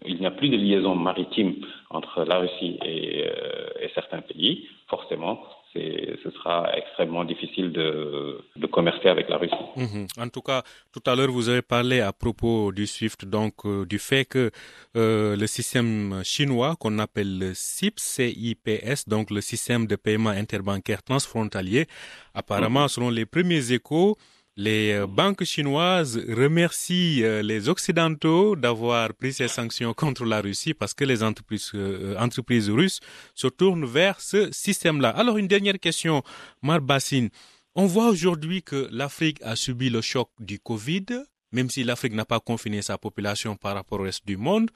il 0.07 0.19
n'y 0.19 0.27
a 0.27 0.31
plus 0.31 0.49
de 0.49 0.57
liaison 0.57 0.95
maritime 0.95 1.57
entre 1.91 2.25
la 2.25 2.39
Russie 2.39 2.79
et, 2.85 3.25
euh, 3.27 3.69
et 3.81 3.91
certains 3.95 4.21
pays, 4.21 4.69
forcément, 4.89 5.41
ce 5.75 6.31
sera 6.31 6.71
extrêmement 6.77 7.25
difficile 7.25 7.73
de, 7.73 8.41
de, 8.57 8.67
commercer 8.67 9.09
avec 9.09 9.29
la 9.29 9.37
Russie. 9.37 9.55
Mmh. 9.77 10.07
En 10.21 10.29
tout 10.29 10.41
cas, 10.41 10.63
tout 10.93 11.03
à 11.07 11.15
l'heure, 11.15 11.31
vous 11.31 11.49
avez 11.49 11.63
parlé 11.63 12.01
à 12.01 12.13
propos 12.13 12.73
du 12.73 12.87
SWIFT, 12.87 13.27
donc 13.27 13.55
euh, 13.65 13.85
du 13.85 13.99
fait 13.99 14.25
que 14.25 14.51
euh, 14.97 15.37
le 15.37 15.47
système 15.47 16.23
chinois 16.25 16.77
qu'on 16.79 16.99
appelle 16.99 17.39
le 17.39 17.53
CIPS, 17.55 18.03
CIPS, 18.03 19.09
donc 19.09 19.31
le 19.31 19.41
système 19.41 19.87
de 19.87 19.97
paiement 19.97 20.31
interbancaire 20.31 21.03
transfrontalier, 21.03 21.87
apparemment, 22.35 22.85
mmh. 22.87 22.89
selon 22.89 23.11
les 23.11 23.27
premiers 23.27 23.73
échos, 23.73 24.17
les 24.59 24.93
euh, 24.93 25.07
banques 25.07 25.45
chinoises 25.45 26.19
remercient 26.29 27.23
euh, 27.23 27.43
les 27.43 27.69
Occidentaux 27.69 28.57
d'avoir 28.57 29.15
pris 29.15 29.33
ces 29.33 29.47
sanctions 29.47 29.95
contre 29.95 30.25
la 30.25 30.41
Russie 30.41 30.75
parce 30.75 30.95
que 30.95 31.05
les 31.05 31.23
entreprises, 31.23 31.71
euh, 31.77 32.17
entreprises 32.19 32.69
russes 32.69 32.99
se 33.37 33.47
tournent 33.47 33.87
vers 33.87 34.21
ce 34.21 34.51
système-là. 34.51 35.11
Alors, 35.11 35.39
une 35.39 35.47
dernière 35.47 35.79
question, 35.79 36.25
Marbassine. 36.61 37.31
On 37.77 37.87
voit 37.87 38.09
aujourd'hui 38.09 38.65
que 38.65 38.89
l'Afrique 38.91 39.39
a 39.43 39.55
subi 39.55 39.91
le 39.91 40.01
choc 40.01 40.29
du 40.41 40.59
Covid, 40.59 41.07
même 41.53 41.71
si 41.71 41.85
l'Afrique 41.85 42.15
n'a 42.15 42.25
pas 42.25 42.41
confiné 42.41 42.83
sa 42.83 42.99
population 42.99 43.55
par 43.55 43.77
rapport 43.77 44.01
au 44.01 44.03
reste 44.03 44.27
du 44.27 44.37
monde. 44.37 44.73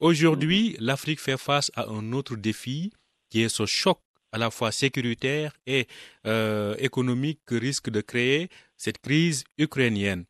Aujourd'hui, 0.00 0.76
l'Afrique 0.80 1.20
fait 1.20 1.36
face 1.36 1.70
à 1.74 1.90
un 1.90 2.14
autre 2.14 2.36
défi 2.36 2.90
qui 3.28 3.42
est 3.42 3.50
ce 3.50 3.66
choc 3.66 4.00
à 4.36 4.38
la 4.38 4.50
fois 4.50 4.70
sécuritaire 4.70 5.52
et 5.66 5.86
euh, 6.26 6.74
économique 6.78 7.40
que 7.46 7.54
risque 7.54 7.88
de 7.90 8.02
créer 8.02 8.48
cette 8.76 8.98
crise 8.98 9.44
ukrainienne. 9.56 10.24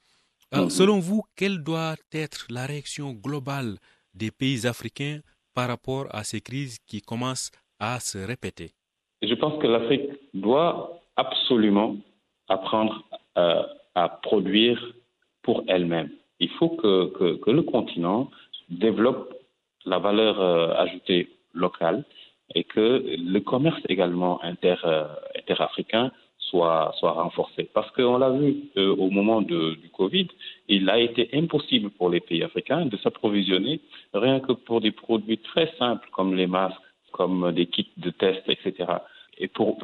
Alors, 0.52 0.70
selon 0.70 0.98
vous, 1.00 1.22
quelle 1.38 1.58
doit 1.64 1.96
être 2.12 2.46
la 2.48 2.66
réaction 2.66 3.08
globale 3.26 3.72
des 4.14 4.30
pays 4.30 4.64
africains 4.64 5.18
par 5.56 5.66
rapport 5.66 6.06
à 6.10 6.22
ces 6.22 6.40
crises 6.40 6.78
qui 6.88 7.00
commencent 7.02 7.50
à 7.80 7.98
se 7.98 8.18
répéter? 8.18 8.70
Je 9.22 9.34
pense 9.34 9.60
que 9.60 9.66
l'Afrique 9.66 10.08
doit 10.34 11.00
absolument 11.16 11.96
apprendre 12.48 12.94
à, 13.34 13.66
à 13.96 14.08
produire 14.08 14.78
pour 15.42 15.64
elle-même. 15.66 16.10
Il 16.38 16.50
faut 16.58 16.70
que, 16.80 17.06
que, 17.18 17.28
que, 17.42 17.50
le 17.50 17.64
continent 17.64 18.30
développe 18.68 19.34
la 19.84 19.98
valeur 19.98 20.40
euh, 20.40 20.74
ajoutée 20.84 21.28
locale 21.54 22.04
et 22.54 22.64
que 22.64 23.02
le 23.18 23.40
commerce 23.40 23.80
également 23.88 24.42
inter, 24.42 24.76
euh, 24.84 25.06
interafricain 25.38 26.12
soit, 26.38 26.92
soit 26.98 27.12
renforcé. 27.12 27.68
Parce 27.74 27.90
qu'on 27.90 28.18
l'a 28.18 28.30
vu 28.30 28.70
euh, 28.76 28.94
au 28.94 29.10
moment 29.10 29.42
de, 29.42 29.74
du 29.74 29.88
Covid, 29.90 30.28
il 30.68 30.88
a 30.88 30.98
été 30.98 31.28
impossible 31.32 31.90
pour 31.90 32.08
les 32.08 32.20
pays 32.20 32.42
africains 32.42 32.86
de 32.86 32.96
s'approvisionner 32.98 33.80
rien 34.14 34.40
que 34.40 34.52
pour 34.52 34.80
des 34.80 34.92
produits 34.92 35.38
très 35.38 35.72
simples 35.78 36.08
comme 36.12 36.34
les 36.34 36.46
masques, 36.46 36.76
comme 37.12 37.52
des 37.52 37.66
kits 37.66 37.92
de 37.96 38.10
tests, 38.10 38.48
etc. 38.48 38.92
Et 39.38 39.48
pour, 39.48 39.78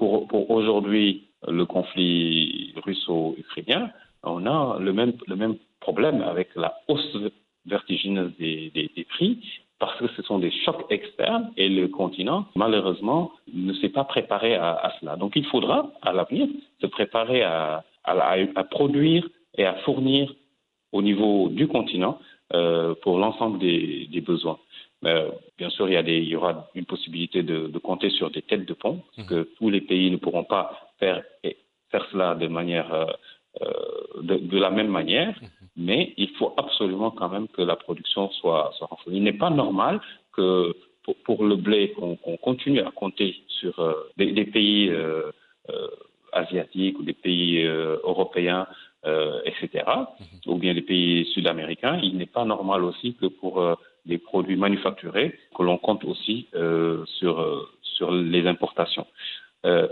aujourd'hui, 0.50 1.25
le 1.47 1.66
conflit 1.66 2.73
russo-ukrainien, 2.85 3.90
on 4.23 4.47
a 4.47 4.78
le 4.78 4.92
même, 4.92 5.14
le 5.26 5.37
même 5.37 5.57
problème 5.81 6.23
avec 6.23 6.50
la 6.54 6.75
hausse 6.88 7.16
vertigineuse 7.66 8.33
des 8.38 9.07
prix 9.11 9.38
parce 9.82 9.98
que 9.98 10.06
ce 10.16 10.22
sont 10.22 10.38
des 10.38 10.52
chocs 10.64 10.86
externes 10.90 11.50
et 11.56 11.68
le 11.68 11.88
continent, 11.88 12.46
malheureusement, 12.54 13.32
ne 13.52 13.72
s'est 13.72 13.88
pas 13.88 14.04
préparé 14.04 14.54
à, 14.54 14.74
à, 14.74 14.92
cela. 15.00 15.16
Donc 15.16 15.32
il 15.34 15.44
faudra, 15.46 15.90
à 16.02 16.12
l'avenir, 16.12 16.46
se 16.80 16.86
préparer 16.86 17.42
à, 17.42 17.82
à, 18.04 18.36
à, 18.54 18.62
produire 18.62 19.28
et 19.58 19.64
à 19.64 19.74
fournir 19.84 20.32
au 20.92 21.02
niveau 21.02 21.48
du 21.48 21.66
continent 21.66 22.20
euh, 22.54 22.94
pour 23.02 23.18
l'ensemble 23.18 23.58
des, 23.58 24.06
des, 24.06 24.20
besoins. 24.20 24.60
Euh, 25.04 25.32
bien 25.58 25.70
sûr, 25.70 25.88
il 25.88 25.94
y, 25.94 25.96
a 25.96 26.04
des, 26.04 26.18
il 26.18 26.28
y 26.28 26.36
aura 26.36 26.68
une 26.76 26.86
possibilité 26.86 27.42
de, 27.42 27.66
de 27.66 27.78
compter 27.80 28.10
sur 28.10 28.30
des 28.30 28.42
têtes 28.42 28.66
de 28.66 28.74
pont, 28.74 29.02
parce 29.16 29.26
que 29.26 29.48
tous 29.58 29.68
les 29.68 29.80
pays 29.80 30.12
ne 30.12 30.16
pourront 30.16 30.44
pas 30.44 30.92
faire 31.00 31.24
faire 31.90 32.06
cela 32.12 32.36
de 32.36 32.46
manière 32.46 32.94
de, 33.61 34.37
de, 34.37 34.59
la 34.59 34.71
même 34.71 34.88
manière, 34.88 35.35
mhm. 35.40 35.49
mais 35.76 36.14
il 36.16 36.30
faut 36.38 36.54
absolument 36.56 37.11
quand 37.11 37.28
même 37.28 37.49
que 37.49 37.62
la 37.62 37.76
production 37.76 38.30
soit, 38.30 38.73
soit 38.78 38.87
renforcée. 38.87 39.16
Il 39.16 39.23
n'est 39.23 39.32
pas 39.32 39.50
normal 39.50 40.00
que 40.32 40.75
pour, 41.04 41.16
pour 41.25 41.44
le 41.44 41.56
blé, 41.56 41.92
qu'on 41.92 42.16
continue 42.38 42.80
à 42.80 42.90
compter 42.90 43.37
sur 43.49 43.75
des, 44.16 44.32
des, 44.32 44.44
pays 44.47 44.90
asiatiques 46.32 46.99
ou 46.99 47.02
des 47.02 47.12
pays 47.12 47.62
européens 47.64 48.66
euh, 49.04 49.40
etc., 49.44 49.82
mhm. 49.87 50.52
ou 50.52 50.59
bien 50.59 50.73
les 50.73 50.82
pays 50.82 51.25
sud-américains, 51.35 51.99
il 52.04 52.16
n'est 52.16 52.25
pas 52.25 52.44
normal 52.44 52.85
aussi 52.85 53.16
que 53.16 53.26
pour 53.26 53.61
euh, 53.61 53.75
des 54.06 54.16
produits 54.16 54.54
manufacturés, 54.54 55.37
que 55.56 55.62
l'on 55.64 55.76
compte 55.76 56.04
aussi 56.04 56.47
euh, 56.54 57.04
sur, 57.18 57.68
sur 57.82 58.12
les 58.12 58.47
importations. 58.47 59.09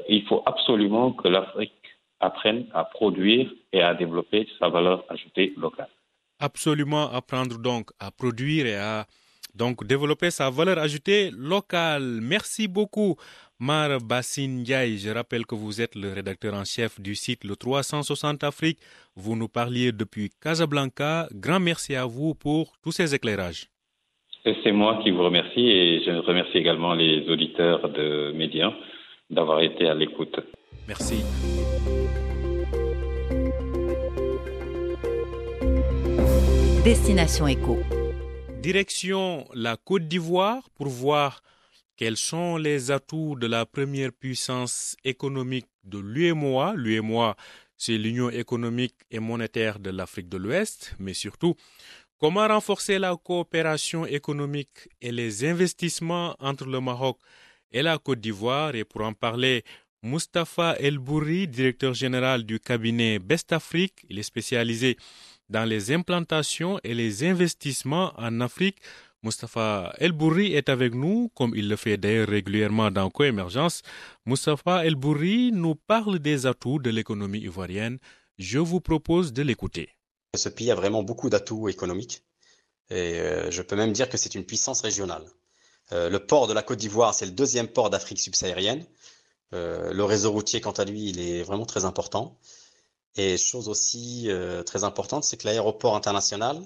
il 0.08 0.22
faut 0.28 0.44
absolument 0.46 1.10
que 1.10 1.26
l'Afrique 1.26 1.72
apprenne 2.20 2.66
à 2.74 2.84
produire 2.84 3.50
et 3.72 3.82
à 3.82 3.94
développer 3.94 4.46
sa 4.58 4.68
valeur 4.68 5.04
ajoutée 5.08 5.52
locale. 5.56 5.88
Absolument 6.38 7.10
apprendre 7.12 7.58
donc 7.58 7.90
à 7.98 8.10
produire 8.10 8.66
et 8.66 8.76
à 8.76 9.06
donc 9.54 9.84
développer 9.86 10.30
sa 10.30 10.50
valeur 10.50 10.78
ajoutée 10.78 11.30
locale. 11.32 12.20
Merci 12.22 12.68
beaucoup 12.68 13.16
Mar 13.58 13.98
Bassin 14.00 14.48
Ndiaye, 14.48 14.96
je 14.96 15.10
rappelle 15.10 15.44
que 15.44 15.54
vous 15.54 15.82
êtes 15.82 15.94
le 15.94 16.12
rédacteur 16.14 16.54
en 16.54 16.64
chef 16.64 16.98
du 16.98 17.14
site 17.14 17.44
Le 17.44 17.56
360 17.56 18.42
Afrique. 18.42 18.78
Vous 19.16 19.36
nous 19.36 19.48
parliez 19.48 19.92
depuis 19.92 20.30
Casablanca. 20.42 21.28
Grand 21.34 21.60
merci 21.60 21.94
à 21.94 22.06
vous 22.06 22.34
pour 22.34 22.72
tous 22.82 22.92
ces 22.92 23.14
éclairages. 23.14 23.66
C'est 24.44 24.72
moi 24.72 25.00
qui 25.02 25.10
vous 25.10 25.22
remercie 25.22 25.68
et 25.68 26.02
je 26.06 26.10
remercie 26.10 26.56
également 26.56 26.94
les 26.94 27.28
auditeurs 27.28 27.90
de 27.90 28.32
Médias 28.34 28.72
d'avoir 29.28 29.60
été 29.60 29.86
à 29.86 29.94
l'écoute. 29.94 30.40
Merci. 30.88 31.22
Destination 36.84 37.46
Éco. 37.46 37.78
Direction 38.62 39.46
la 39.54 39.76
Côte 39.76 40.08
d'Ivoire 40.08 40.68
pour 40.70 40.88
voir 40.88 41.42
quels 41.96 42.16
sont 42.16 42.56
les 42.56 42.90
atouts 42.90 43.36
de 43.36 43.46
la 43.46 43.66
première 43.66 44.12
puissance 44.12 44.96
économique 45.04 45.68
de 45.84 45.98
l'UEMOA 45.98 46.72
L'UEMOA, 46.74 47.36
c'est 47.76 47.98
l'Union 47.98 48.30
économique 48.30 48.96
et 49.10 49.18
monétaire 49.18 49.78
de 49.78 49.90
l'Afrique 49.90 50.30
de 50.30 50.38
l'Ouest, 50.38 50.94
mais 50.98 51.12
surtout, 51.12 51.54
comment 52.18 52.48
renforcer 52.48 52.98
la 52.98 53.14
coopération 53.16 54.06
économique 54.06 54.88
et 55.02 55.12
les 55.12 55.44
investissements 55.44 56.34
entre 56.38 56.64
le 56.64 56.80
Maroc 56.80 57.18
et 57.70 57.82
la 57.82 57.98
Côte 57.98 58.20
d'Ivoire? 58.20 58.74
Et 58.74 58.84
pour 58.84 59.02
en 59.02 59.12
parler, 59.12 59.64
Mustapha 60.02 60.76
El 60.78 60.98
Bourri, 60.98 61.46
directeur 61.46 61.92
général 61.92 62.44
du 62.44 62.58
cabinet 62.58 63.18
Best 63.18 63.52
Afrique, 63.52 64.06
il 64.08 64.18
est 64.18 64.22
spécialisé 64.22 64.96
dans 65.50 65.68
les 65.68 65.92
implantations 65.92 66.80
et 66.84 66.94
les 66.94 67.24
investissements 67.24 68.14
en 68.16 68.40
Afrique. 68.40 68.78
Mustafa 69.22 69.92
El 69.98 70.12
Bourri 70.12 70.54
est 70.54 70.70
avec 70.70 70.94
nous, 70.94 71.30
comme 71.34 71.52
il 71.54 71.68
le 71.68 71.76
fait 71.76 71.98
d'ailleurs 71.98 72.28
régulièrement 72.28 72.90
dans 72.90 73.10
Coémergence. 73.10 73.82
Mustafa 74.24 74.86
El 74.86 74.94
Bourri 74.94 75.52
nous 75.52 75.74
parle 75.74 76.18
des 76.18 76.46
atouts 76.46 76.78
de 76.78 76.88
l'économie 76.88 77.40
ivoirienne. 77.40 77.98
Je 78.38 78.58
vous 78.58 78.80
propose 78.80 79.34
de 79.34 79.42
l'écouter. 79.42 79.90
Ce 80.34 80.48
pays 80.48 80.70
a 80.70 80.74
vraiment 80.74 81.02
beaucoup 81.02 81.28
d'atouts 81.28 81.68
économiques 81.68 82.22
et 82.88 83.20
euh, 83.20 83.50
je 83.50 83.60
peux 83.60 83.76
même 83.76 83.92
dire 83.92 84.08
que 84.08 84.16
c'est 84.16 84.34
une 84.34 84.46
puissance 84.46 84.80
régionale. 84.80 85.24
Euh, 85.92 86.08
le 86.08 86.24
port 86.24 86.46
de 86.46 86.54
la 86.54 86.62
Côte 86.62 86.78
d'Ivoire, 86.78 87.12
c'est 87.12 87.26
le 87.26 87.32
deuxième 87.32 87.68
port 87.68 87.90
d'Afrique 87.90 88.20
subsaharienne. 88.20 88.86
Euh, 89.52 89.92
le 89.92 90.04
réseau 90.04 90.32
routier, 90.32 90.60
quant 90.60 90.72
à 90.72 90.84
lui, 90.84 91.08
il 91.08 91.20
est 91.20 91.42
vraiment 91.42 91.66
très 91.66 91.84
important. 91.84 92.38
Et 93.16 93.36
chose 93.36 93.68
aussi 93.68 94.30
très 94.66 94.84
importante, 94.84 95.24
c'est 95.24 95.36
que 95.36 95.46
l'aéroport 95.46 95.96
international 95.96 96.62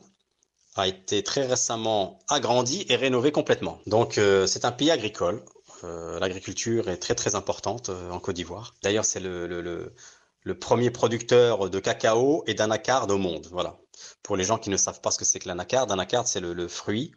a 0.76 0.88
été 0.88 1.22
très 1.22 1.46
récemment 1.46 2.18
agrandi 2.28 2.84
et 2.88 2.96
rénové 2.96 3.32
complètement. 3.32 3.80
Donc 3.86 4.18
euh, 4.18 4.46
c'est 4.46 4.64
un 4.64 4.72
pays 4.72 4.90
agricole. 4.90 5.42
Euh, 5.84 6.18
l'agriculture 6.18 6.88
est 6.88 6.96
très 6.96 7.14
très 7.14 7.34
importante 7.34 7.90
euh, 7.90 8.10
en 8.10 8.18
Côte 8.18 8.36
d'Ivoire. 8.36 8.74
D'ailleurs 8.82 9.04
c'est 9.04 9.20
le, 9.20 9.46
le, 9.46 9.92
le, 10.42 10.58
premier 10.58 10.90
producteur 10.90 11.70
de 11.70 11.78
cacao 11.78 12.42
et 12.46 12.54
d'anacarde 12.54 13.10
au 13.10 13.18
monde. 13.18 13.46
Voilà. 13.52 13.76
Pour 14.22 14.36
les 14.36 14.44
gens 14.44 14.58
qui 14.58 14.70
ne 14.70 14.76
savent 14.76 15.00
pas 15.00 15.10
ce 15.10 15.18
que 15.18 15.24
c'est 15.24 15.38
que 15.38 15.48
l'anacarde, 15.48 15.90
l'anacarde 15.90 16.26
c'est 16.26 16.40
le, 16.40 16.68
fruit 16.68 17.12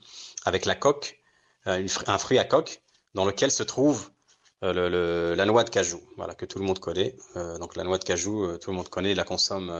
avec 0.45 0.65
la 0.65 0.75
coque, 0.75 1.19
un 1.65 2.17
fruit 2.17 2.37
à 2.37 2.45
coque 2.45 2.81
dans 3.15 3.25
lequel 3.25 3.51
se 3.51 3.63
trouve 3.63 4.09
la 4.61 5.45
noix 5.45 5.63
de 5.63 5.69
cajou, 5.69 6.01
voilà 6.17 6.33
que 6.33 6.45
tout 6.45 6.59
le 6.59 6.65
monde 6.65 6.79
connaît. 6.79 7.15
donc 7.59 7.75
la 7.75 7.83
noix 7.83 7.97
de 7.97 8.03
cajou, 8.03 8.57
tout 8.57 8.71
le 8.71 8.77
monde 8.77 8.89
connaît, 8.89 9.13
la 9.13 9.23
consomme 9.23 9.71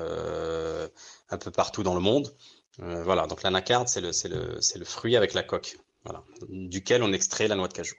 un 1.29 1.37
peu 1.37 1.51
partout 1.51 1.83
dans 1.83 1.95
le 1.95 2.01
monde. 2.01 2.33
Euh, 2.81 3.03
voilà, 3.03 3.27
donc 3.27 3.43
l'anacarde, 3.43 3.87
c'est 3.87 4.01
le, 4.01 4.11
le, 4.29 4.59
le, 4.75 4.85
fruit 4.85 5.15
avec 5.15 5.33
la 5.33 5.43
coque, 5.43 5.77
voilà, 6.03 6.23
duquel 6.49 7.01
on 7.01 7.11
extrait 7.11 7.47
la 7.47 7.55
noix 7.55 7.67
de 7.67 7.73
cajou. 7.73 7.95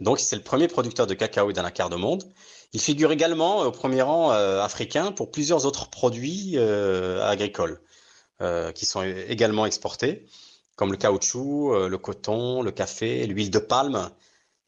Donc 0.00 0.18
c'est 0.18 0.36
le 0.36 0.42
premier 0.42 0.66
producteur 0.66 1.06
de 1.06 1.14
cacao 1.14 1.50
et 1.50 1.52
d'anacarde 1.52 1.94
au 1.94 1.98
monde. 1.98 2.24
Il 2.72 2.80
figure 2.80 3.12
également 3.12 3.62
au 3.62 3.70
premier 3.70 4.02
rang 4.02 4.32
euh, 4.32 4.62
africain 4.62 5.12
pour 5.12 5.30
plusieurs 5.30 5.66
autres 5.66 5.90
produits 5.90 6.54
euh, 6.56 7.24
agricoles 7.26 7.80
qui 8.74 8.86
sont 8.86 9.02
également 9.02 9.66
exportés, 9.66 10.26
comme 10.74 10.92
le 10.92 10.96
caoutchouc, 10.96 11.74
le 11.88 11.98
coton, 11.98 12.62
le 12.62 12.70
café, 12.70 13.26
l'huile 13.26 13.50
de 13.50 13.58
palme, 13.58 14.10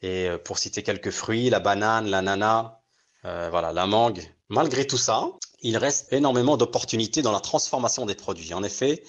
et 0.03 0.29
pour 0.45 0.59
citer 0.59 0.83
quelques 0.83 1.11
fruits, 1.11 1.51
la 1.51 1.61
banane, 1.61 2.09
l'ananas, 2.09 2.79
voilà, 3.23 3.73
la 3.73 3.87
mangue. 3.87 4.23
Malgré 4.49 4.87
tout 4.87 4.99
ça, 4.99 5.29
il 5.63 5.77
reste 5.77 6.13
énormément 6.13 6.57
d'opportunités 6.57 7.23
dans 7.23 7.33
la 7.33 7.41
transformation 7.41 8.05
des 8.05 8.15
produits. 8.15 8.53
En 8.53 8.63
effet, 8.63 9.03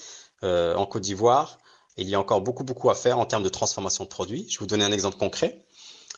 euh, 0.43 0.75
en 0.75 0.85
Côte 0.85 1.03
d'Ivoire. 1.03 1.57
Il 1.95 2.09
y 2.09 2.15
a 2.15 2.19
encore 2.19 2.41
beaucoup, 2.41 2.63
beaucoup 2.63 2.89
à 2.89 2.95
faire 2.95 3.19
en 3.19 3.25
termes 3.25 3.43
de 3.43 3.49
transformation 3.49 4.03
de 4.03 4.09
produits. 4.09 4.45
Je 4.49 4.55
vais 4.55 4.59
vous 4.59 4.67
donner 4.67 4.83
un 4.83 4.91
exemple 4.91 5.17
concret. 5.17 5.63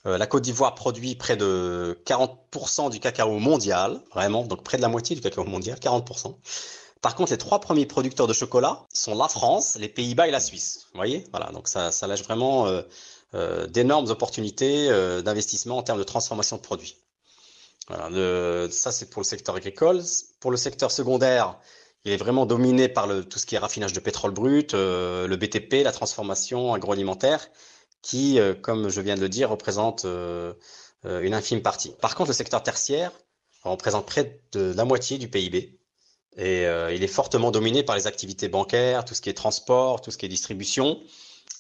Euh, 0.08 0.18
la 0.18 0.26
Côte 0.26 0.44
d'Ivoire 0.44 0.74
produit 0.74 1.16
près 1.16 1.38
de 1.38 2.00
40% 2.06 2.90
du 2.90 3.00
cacao 3.00 3.38
mondial, 3.40 4.02
vraiment, 4.14 4.44
donc 4.44 4.64
près 4.64 4.78
de 4.78 4.82
la 4.82 4.88
moitié 4.88 5.16
du 5.16 5.22
cacao 5.22 5.44
mondial, 5.44 5.78
40%. 5.78 6.36
Par 7.02 7.14
contre, 7.14 7.32
les 7.32 7.38
trois 7.38 7.60
premiers 7.60 7.86
producteurs 7.86 8.26
de 8.26 8.34
chocolat 8.34 8.84
sont 8.94 9.16
la 9.16 9.28
France, 9.28 9.76
les 9.76 9.90
Pays-Bas 9.90 10.28
et 10.28 10.32
la 10.32 10.40
Suisse. 10.40 10.88
Vous 10.94 10.98
voyez? 10.98 11.26
Voilà, 11.32 11.52
donc 11.52 11.68
ça, 11.68 11.92
ça 11.92 12.08
lâche 12.08 12.24
vraiment 12.24 12.66
euh, 12.66 12.82
d'énormes 13.34 14.10
opportunités 14.10 14.88
d'investissement 15.24 15.78
en 15.78 15.84
termes 15.84 16.00
de 16.00 16.04
transformation 16.04 16.56
de 16.56 16.62
produits. 16.62 16.98
Ça 17.90 18.92
c'est 18.92 19.10
pour 19.10 19.22
le 19.22 19.26
secteur 19.26 19.56
agricole. 19.56 20.02
Pour 20.40 20.52
le 20.52 20.58
secteur 20.58 20.92
secondaire, 20.92 21.60
il 22.06 22.12
est 22.12 22.18
vraiment 22.18 22.46
dominé 22.46 22.88
par 22.88 23.10
tout 23.28 23.40
ce 23.40 23.48
qui 23.48 23.56
est 23.56 23.58
raffinage 23.58 23.92
de 23.92 24.00
pétrole 24.00 24.32
brut, 24.32 24.76
euh, 24.76 25.28
le 25.28 25.36
BTP, 25.38 25.84
la 25.84 25.92
transformation 25.92 26.74
agroalimentaire, 26.74 27.50
qui, 28.04 28.40
euh, 28.40 28.54
comme 28.54 28.90
je 28.90 29.02
viens 29.02 29.16
de 29.16 29.22
le 29.22 29.30
dire, 29.30 29.50
représente 29.50 30.06
euh, 30.06 30.54
une 31.04 31.34
infime 31.34 31.62
partie. 31.64 31.94
Par 32.02 32.16
contre, 32.16 32.30
le 32.30 32.36
secteur 32.36 32.62
tertiaire 32.62 33.12
représente 33.64 34.06
près 34.06 34.40
de 34.52 34.74
la 34.76 34.86
moitié 34.86 35.18
du 35.18 35.28
PIB. 35.28 35.80
Et 36.38 36.64
il 36.64 37.04
est 37.04 37.08
fortement 37.08 37.50
dominé 37.50 37.82
par 37.82 37.96
les 37.96 38.08
activités 38.08 38.50
bancaires, 38.50 39.06
tout 39.06 39.14
ce 39.14 39.22
qui 39.22 39.30
est 39.30 39.34
transport, 39.34 40.02
tout 40.02 40.12
ce 40.12 40.18
qui 40.18 40.26
est 40.26 40.30
distribution, 40.30 41.00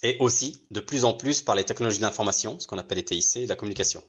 et 0.06 0.18
aussi 0.20 0.62
de 0.70 0.80
plus 0.80 1.04
en 1.04 1.13
plus 1.13 1.41
par 1.41 1.56
les 1.56 1.63
technologies 1.63 2.00
d'information, 2.00 2.60
ce 2.60 2.68
qu'on 2.68 2.78
appelle 2.78 3.00
les 3.00 3.06
TIC, 3.06 3.38
et 3.38 3.48
la 3.48 3.56
communication. 3.56 4.04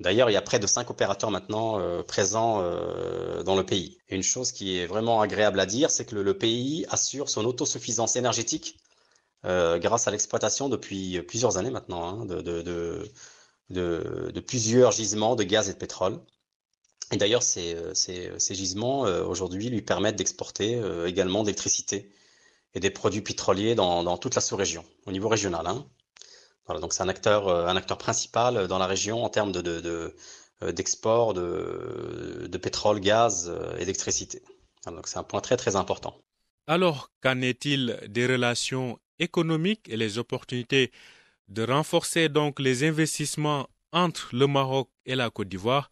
D'ailleurs, 0.00 0.30
il 0.30 0.32
y 0.32 0.36
a 0.36 0.42
près 0.42 0.58
de 0.58 0.66
cinq 0.66 0.90
opérateurs 0.90 1.30
maintenant 1.30 1.78
euh, 1.78 2.02
présents 2.02 2.60
euh, 2.60 3.42
dans 3.42 3.54
le 3.54 3.64
pays. 3.64 3.98
Et 4.08 4.16
une 4.16 4.22
chose 4.22 4.52
qui 4.52 4.78
est 4.78 4.86
vraiment 4.86 5.20
agréable 5.20 5.60
à 5.60 5.66
dire, 5.66 5.90
c'est 5.90 6.06
que 6.06 6.14
le, 6.16 6.38
pays 6.38 6.86
assure 6.88 7.28
son 7.28 7.44
autosuffisance 7.44 8.16
énergétique 8.16 8.78
euh, 9.44 9.78
grâce 9.78 10.08
à 10.08 10.10
l'exploitation 10.10 10.68
depuis 10.70 11.20
plusieurs 11.22 11.58
années 11.58 11.70
maintenant 11.70 12.20
hein, 12.22 12.26
de, 12.26 12.40
de, 12.40 13.10
de, 13.70 14.40
plusieurs 14.40 14.92
gisements 14.92 15.36
de 15.36 15.44
gaz 15.44 15.68
et 15.68 15.74
de 15.74 15.78
pétrole. 15.78 16.18
Et 17.12 17.16
d'ailleurs, 17.18 17.42
ces, 17.42 17.76
ces, 17.94 18.32
ces, 18.38 18.54
gisements 18.54 19.02
aujourd'hui 19.02 19.68
lui 19.68 19.80
permettent 19.82 20.16
d'exporter 20.16 20.80
également 21.06 21.44
d'électricité 21.44 22.10
et 22.76 22.80
des 22.80 22.90
produits 22.90 23.22
pétroliers 23.22 23.74
dans, 23.74 24.04
dans 24.04 24.18
toute 24.18 24.34
la 24.34 24.42
sous-région, 24.42 24.84
au 25.06 25.12
niveau 25.12 25.28
régional. 25.28 25.66
Hein 25.66 25.86
donc 26.74 26.92
c'est 26.92 27.02
un 27.02 27.08
acteur, 27.08 27.48
euh, 27.48 27.66
un 27.66 27.76
acteur 27.76 27.96
principal 27.96 28.56
euh, 28.56 28.66
dans 28.66 28.78
la 28.78 28.86
région 28.86 29.24
en 29.24 29.30
termes 29.30 29.52
de, 29.52 30.14
euh, 30.62 30.72
d'export 30.72 31.32
de, 31.32 32.46
de, 32.50 32.58
pétrole, 32.58 33.00
gaz 33.00 33.52
et 33.76 33.80
d'électricité. 33.80 34.42
Donc 34.84 35.08
c'est 35.08 35.18
un 35.18 35.22
point 35.22 35.40
très 35.40 35.56
très 35.56 35.74
important. 35.74 36.14
Alors, 36.66 37.10
qu'en 37.22 37.40
est-il 37.40 37.98
des 38.08 38.26
relations 38.26 38.98
économiques 39.18 39.88
et 39.88 39.96
les 39.96 40.18
opportunités 40.18 40.92
de 41.48 41.62
renforcer 41.62 42.28
donc 42.28 42.60
les 42.60 42.84
investissements 42.84 43.68
entre 43.92 44.34
le 44.34 44.46
Maroc 44.46 44.90
et 45.06 45.14
la 45.14 45.30
Côte 45.30 45.48
d'Ivoire? 45.48 45.90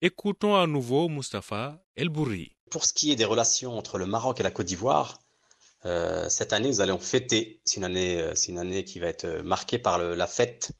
Écoutons 0.00 0.56
à 0.56 0.66
nouveau 0.66 1.08
Mustapha 1.08 1.82
El 1.96 2.08
Bourri. 2.08 2.52
Pour 2.70 2.84
ce 2.84 2.92
qui 2.92 3.12
est 3.12 3.16
des 3.16 3.24
relations 3.24 3.76
entre 3.76 3.98
le 3.98 4.06
Maroc 4.06 4.40
et 4.40 4.42
la 4.42 4.50
Côte 4.50 4.66
d'Ivoire, 4.66 5.21
euh, 5.84 6.28
cette 6.28 6.52
année, 6.52 6.68
nous 6.68 6.80
allons 6.80 6.98
fêter, 6.98 7.60
c'est 7.64 7.76
une 7.76 7.84
année, 7.84 8.20
euh, 8.20 8.34
c'est 8.34 8.52
une 8.52 8.58
année 8.58 8.84
qui 8.84 9.00
va 9.00 9.08
être 9.08 9.24
euh, 9.24 9.42
marquée 9.42 9.78
par 9.78 9.98
la 9.98 10.26
fête 10.26 10.70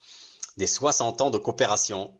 des 0.57 0.67
60 0.67 1.21
ans 1.21 1.31
de 1.31 1.39
coopération. 1.39 2.15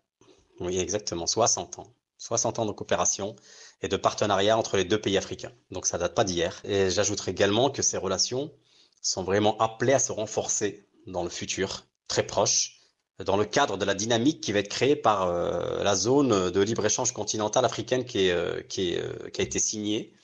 Oui, 0.61 0.79
exactement, 0.79 1.27
60 1.27 1.79
ans. 1.79 1.95
60 2.19 2.61
ans 2.61 2.67
de 2.67 2.73
coopération 2.73 3.37
et 3.83 3.89
de 3.89 3.97
partenariat 3.97 4.57
entre 4.57 4.77
les 4.77 4.85
deux 4.85 5.01
pays 5.01 5.17
africains. 5.17 5.53
Donc 5.71 5.87
ça 5.87 5.99
date 5.99 6.15
pas 6.15 6.25
d'hier. 6.25 6.61
Et 6.65 6.91
j'ajouterai 6.91 7.33
également 7.33 7.71
que 7.71 7.83
ces 7.83 7.97
relations 7.97 8.53
sont 9.01 9.25
vraiment 9.25 9.59
appelées 9.59 9.95
à 9.95 9.99
se 9.99 10.13
renforcer 10.13 10.87
dans 11.07 11.25
le 11.25 11.31
futur, 11.31 11.87
très 12.07 12.25
proche, 12.25 12.79
dans 13.25 13.37
le 13.37 13.45
cadre 13.45 13.77
de 13.77 13.85
la 13.85 13.95
dynamique 13.95 14.41
qui 14.41 14.53
va 14.53 14.61
être 14.61 14.69
créée 14.69 14.95
par 14.95 15.33
la 15.33 15.95
zone 15.97 16.51
de 16.51 16.61
libre-échange 16.61 17.13
continentale 17.13 17.65
africaine 17.65 18.05
qui, 18.05 18.31
a 18.31 19.43
été 19.43 19.59
signée 19.59 20.15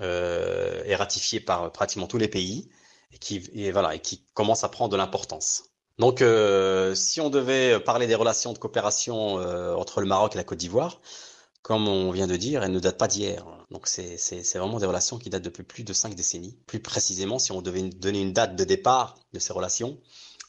et 0.00 0.94
ratifiée 0.96 1.40
par 1.40 1.72
pratiquement 1.72 2.06
tous 2.06 2.18
les 2.18 2.28
pays 2.28 2.68
et 3.12 3.18
qui, 3.18 3.48
et 3.54 3.70
voilà, 3.70 3.94
et 3.94 4.00
qui 4.00 4.24
commence 4.34 4.64
à 4.64 4.68
prendre 4.68 4.90
de 4.90 4.96
l'importance. 4.96 5.64
Donc, 5.98 6.24
si 6.94 7.20
on 7.20 7.30
devait 7.30 7.78
parler 7.80 8.06
des 8.06 8.14
relations 8.14 8.52
de 8.52 8.58
coopération 8.58 9.34
entre 9.78 10.00
le 10.00 10.06
Maroc 10.06 10.34
et 10.34 10.38
la 10.38 10.44
Côte 10.44 10.58
d'Ivoire, 10.58 11.00
comme 11.64 11.88
on 11.88 12.10
vient 12.10 12.26
de 12.26 12.36
dire, 12.36 12.62
elles 12.62 12.72
ne 12.72 12.78
datent 12.78 12.98
pas 12.98 13.08
d'hier. 13.08 13.42
Donc, 13.70 13.88
c'est 13.88 14.58
vraiment 14.58 14.78
des 14.78 14.86
relations 14.86 15.18
qui 15.18 15.30
datent 15.30 15.42
depuis 15.42 15.62
plus 15.62 15.82
de 15.82 15.94
cinq 15.94 16.14
décennies. 16.14 16.58
Plus 16.66 16.78
précisément, 16.78 17.38
si 17.38 17.52
on 17.52 17.62
devait 17.62 17.88
donner 17.88 18.20
une 18.20 18.34
date 18.34 18.54
de 18.54 18.64
départ 18.64 19.18
de 19.32 19.38
ces 19.38 19.54
relations, 19.54 19.98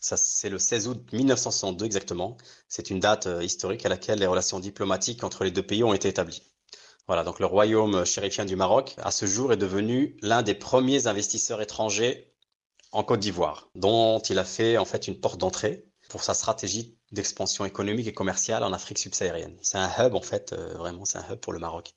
c'est 0.02 0.50
le 0.50 0.60
16 0.60 0.90
août 0.90 1.02
1962 1.14 1.86
exactement. 1.86 2.36
C'est 2.68 2.90
une 2.90 3.00
date 3.00 3.28
euh, 3.28 3.42
historique 3.42 3.86
à 3.86 3.90
laquelle 3.90 4.20
les 4.20 4.28
relations 4.28 4.60
diplomatiques 4.60 5.24
entre 5.24 5.46
les 5.46 5.52
deux 5.52 5.64
pays 5.66 5.84
ont 5.84 5.94
été 5.94 6.10
établies. 6.10 6.44
Voilà, 7.08 7.24
donc 7.24 7.40
le 7.40 7.46
royaume 7.46 8.06
chérifien 8.06 8.46
du 8.46 8.56
Maroc, 8.56 8.96
à 8.98 9.12
ce 9.12 9.26
jour, 9.26 9.54
est 9.54 9.58
devenu 9.58 10.18
l'un 10.22 10.42
des 10.42 10.56
premiers 10.56 11.08
investisseurs 11.08 11.62
étrangers 11.62 12.34
en 12.92 13.04
Côte 13.04 13.20
d'Ivoire, 13.20 13.70
dont 13.76 14.20
il 14.20 14.40
a 14.40 14.44
fait 14.44 14.78
en 14.78 14.86
fait 14.86 15.08
une 15.08 15.20
porte 15.20 15.40
d'entrée 15.40 15.86
pour 16.10 16.24
sa 16.24 16.34
stratégie 16.34 16.98
d'expansion 17.12 17.66
économique 17.66 18.08
et 18.08 18.14
commerciale 18.14 18.64
en 18.64 18.74
Afrique 18.74 18.98
subsaharienne. 18.98 19.58
C'est 19.62 19.78
un 19.78 19.90
hub 20.00 20.16
en 20.16 20.22
fait, 20.22 20.54
euh, 20.54 20.74
vraiment, 20.76 21.06
c'est 21.06 21.20
un 21.20 21.26
hub 21.32 21.40
pour 21.40 21.54
le 21.54 21.60
Maroc. 21.60 21.94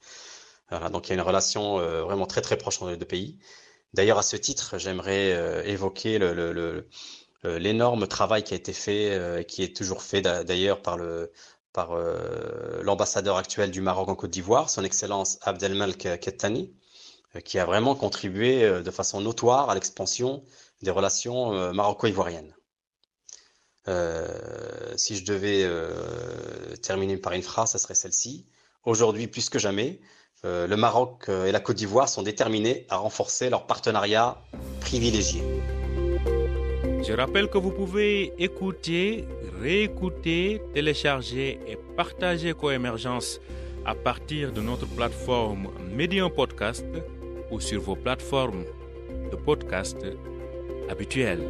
Voilà, 0.71 0.91
donc 0.91 1.07
il 1.07 1.11
y 1.11 1.13
a 1.13 1.15
une 1.15 1.23
relation 1.23 1.79
euh, 1.79 2.03
vraiment 2.03 2.27
très 2.27 2.43
très 2.43 2.59
proche 2.59 2.77
entre 2.83 2.91
les 2.91 2.97
deux 2.99 3.07
pays. 3.07 3.39
D'ailleurs, 3.95 4.19
à 4.19 4.23
ce 4.23 4.37
titre, 4.37 4.77
j'aimerais 4.77 5.67
évoquer 5.67 6.19
euh, 7.45 7.59
l'énorme 7.59 8.09
travail 8.09 8.43
qui 8.43 8.55
a 8.55 8.57
été 8.57 8.73
fait, 8.73 9.13
euh, 9.13 9.43
qui 9.45 9.63
est 9.63 9.77
toujours 9.77 10.03
fait 10.03 10.23
d'ailleurs 10.23 10.83
par 10.83 10.97
le 10.97 11.33
par 11.73 11.93
euh, 11.93 12.83
l'ambassadeur 12.83 13.37
actuel 13.37 13.71
du 13.71 13.81
Maroc 13.81 14.09
en 14.09 14.15
Côte 14.15 14.31
d'Ivoire, 14.31 14.71
son 14.71 14.85
Excellence 14.85 15.39
Abdelmalek 15.43 16.21
Kettani, 16.21 16.73
qui 17.45 17.59
a 17.59 17.65
vraiment 17.65 17.95
contribué 17.95 18.83
de 18.83 18.91
façon 18.91 19.21
notoire 19.21 19.69
à 19.69 19.75
l'expansion 19.75 20.43
des 20.81 20.91
relations 20.91 21.73
maroco-ivoiriennes. 21.75 22.55
si 24.97 25.17
je 25.17 25.25
devais 25.27 25.71
terminer 26.81 27.19
par 27.19 27.35
une 27.35 27.43
phrase, 27.43 27.73
ce 27.73 27.79
serait 27.79 27.95
celle-ci. 27.95 28.47
Aujourd'hui, 28.85 29.27
plus 29.27 29.51
que 29.51 29.59
jamais, 29.59 30.01
le 30.43 30.75
Maroc 30.75 31.29
et 31.29 31.53
la 31.53 31.61
Côte 31.61 31.77
d'Ivoire 31.77 32.09
sont 32.09 32.23
déterminés 32.23 32.87
à 32.89 32.97
renforcer 32.97 33.51
leur 33.51 33.67
partenariat 33.67 34.39
privilégié. 34.81 35.43
Je 37.09 37.15
rappelle 37.15 37.49
que 37.49 37.57
vous 37.57 37.71
pouvez 37.71 38.35
écouter, 38.39 39.25
réécouter, 39.63 40.61
télécharger 40.75 41.59
et 41.67 41.79
partager 41.97 42.53
Coémergence 42.53 43.41
à 43.87 43.95
partir 43.95 44.53
de 44.53 44.61
notre 44.61 44.87
plateforme 44.87 45.69
Medium 45.91 46.31
Podcast 46.31 46.85
ou 47.51 47.61
sur 47.61 47.81
vos 47.81 47.97
plateformes 47.97 48.63
de 49.31 49.37
podcast 49.37 49.97
habituelles. 50.91 51.41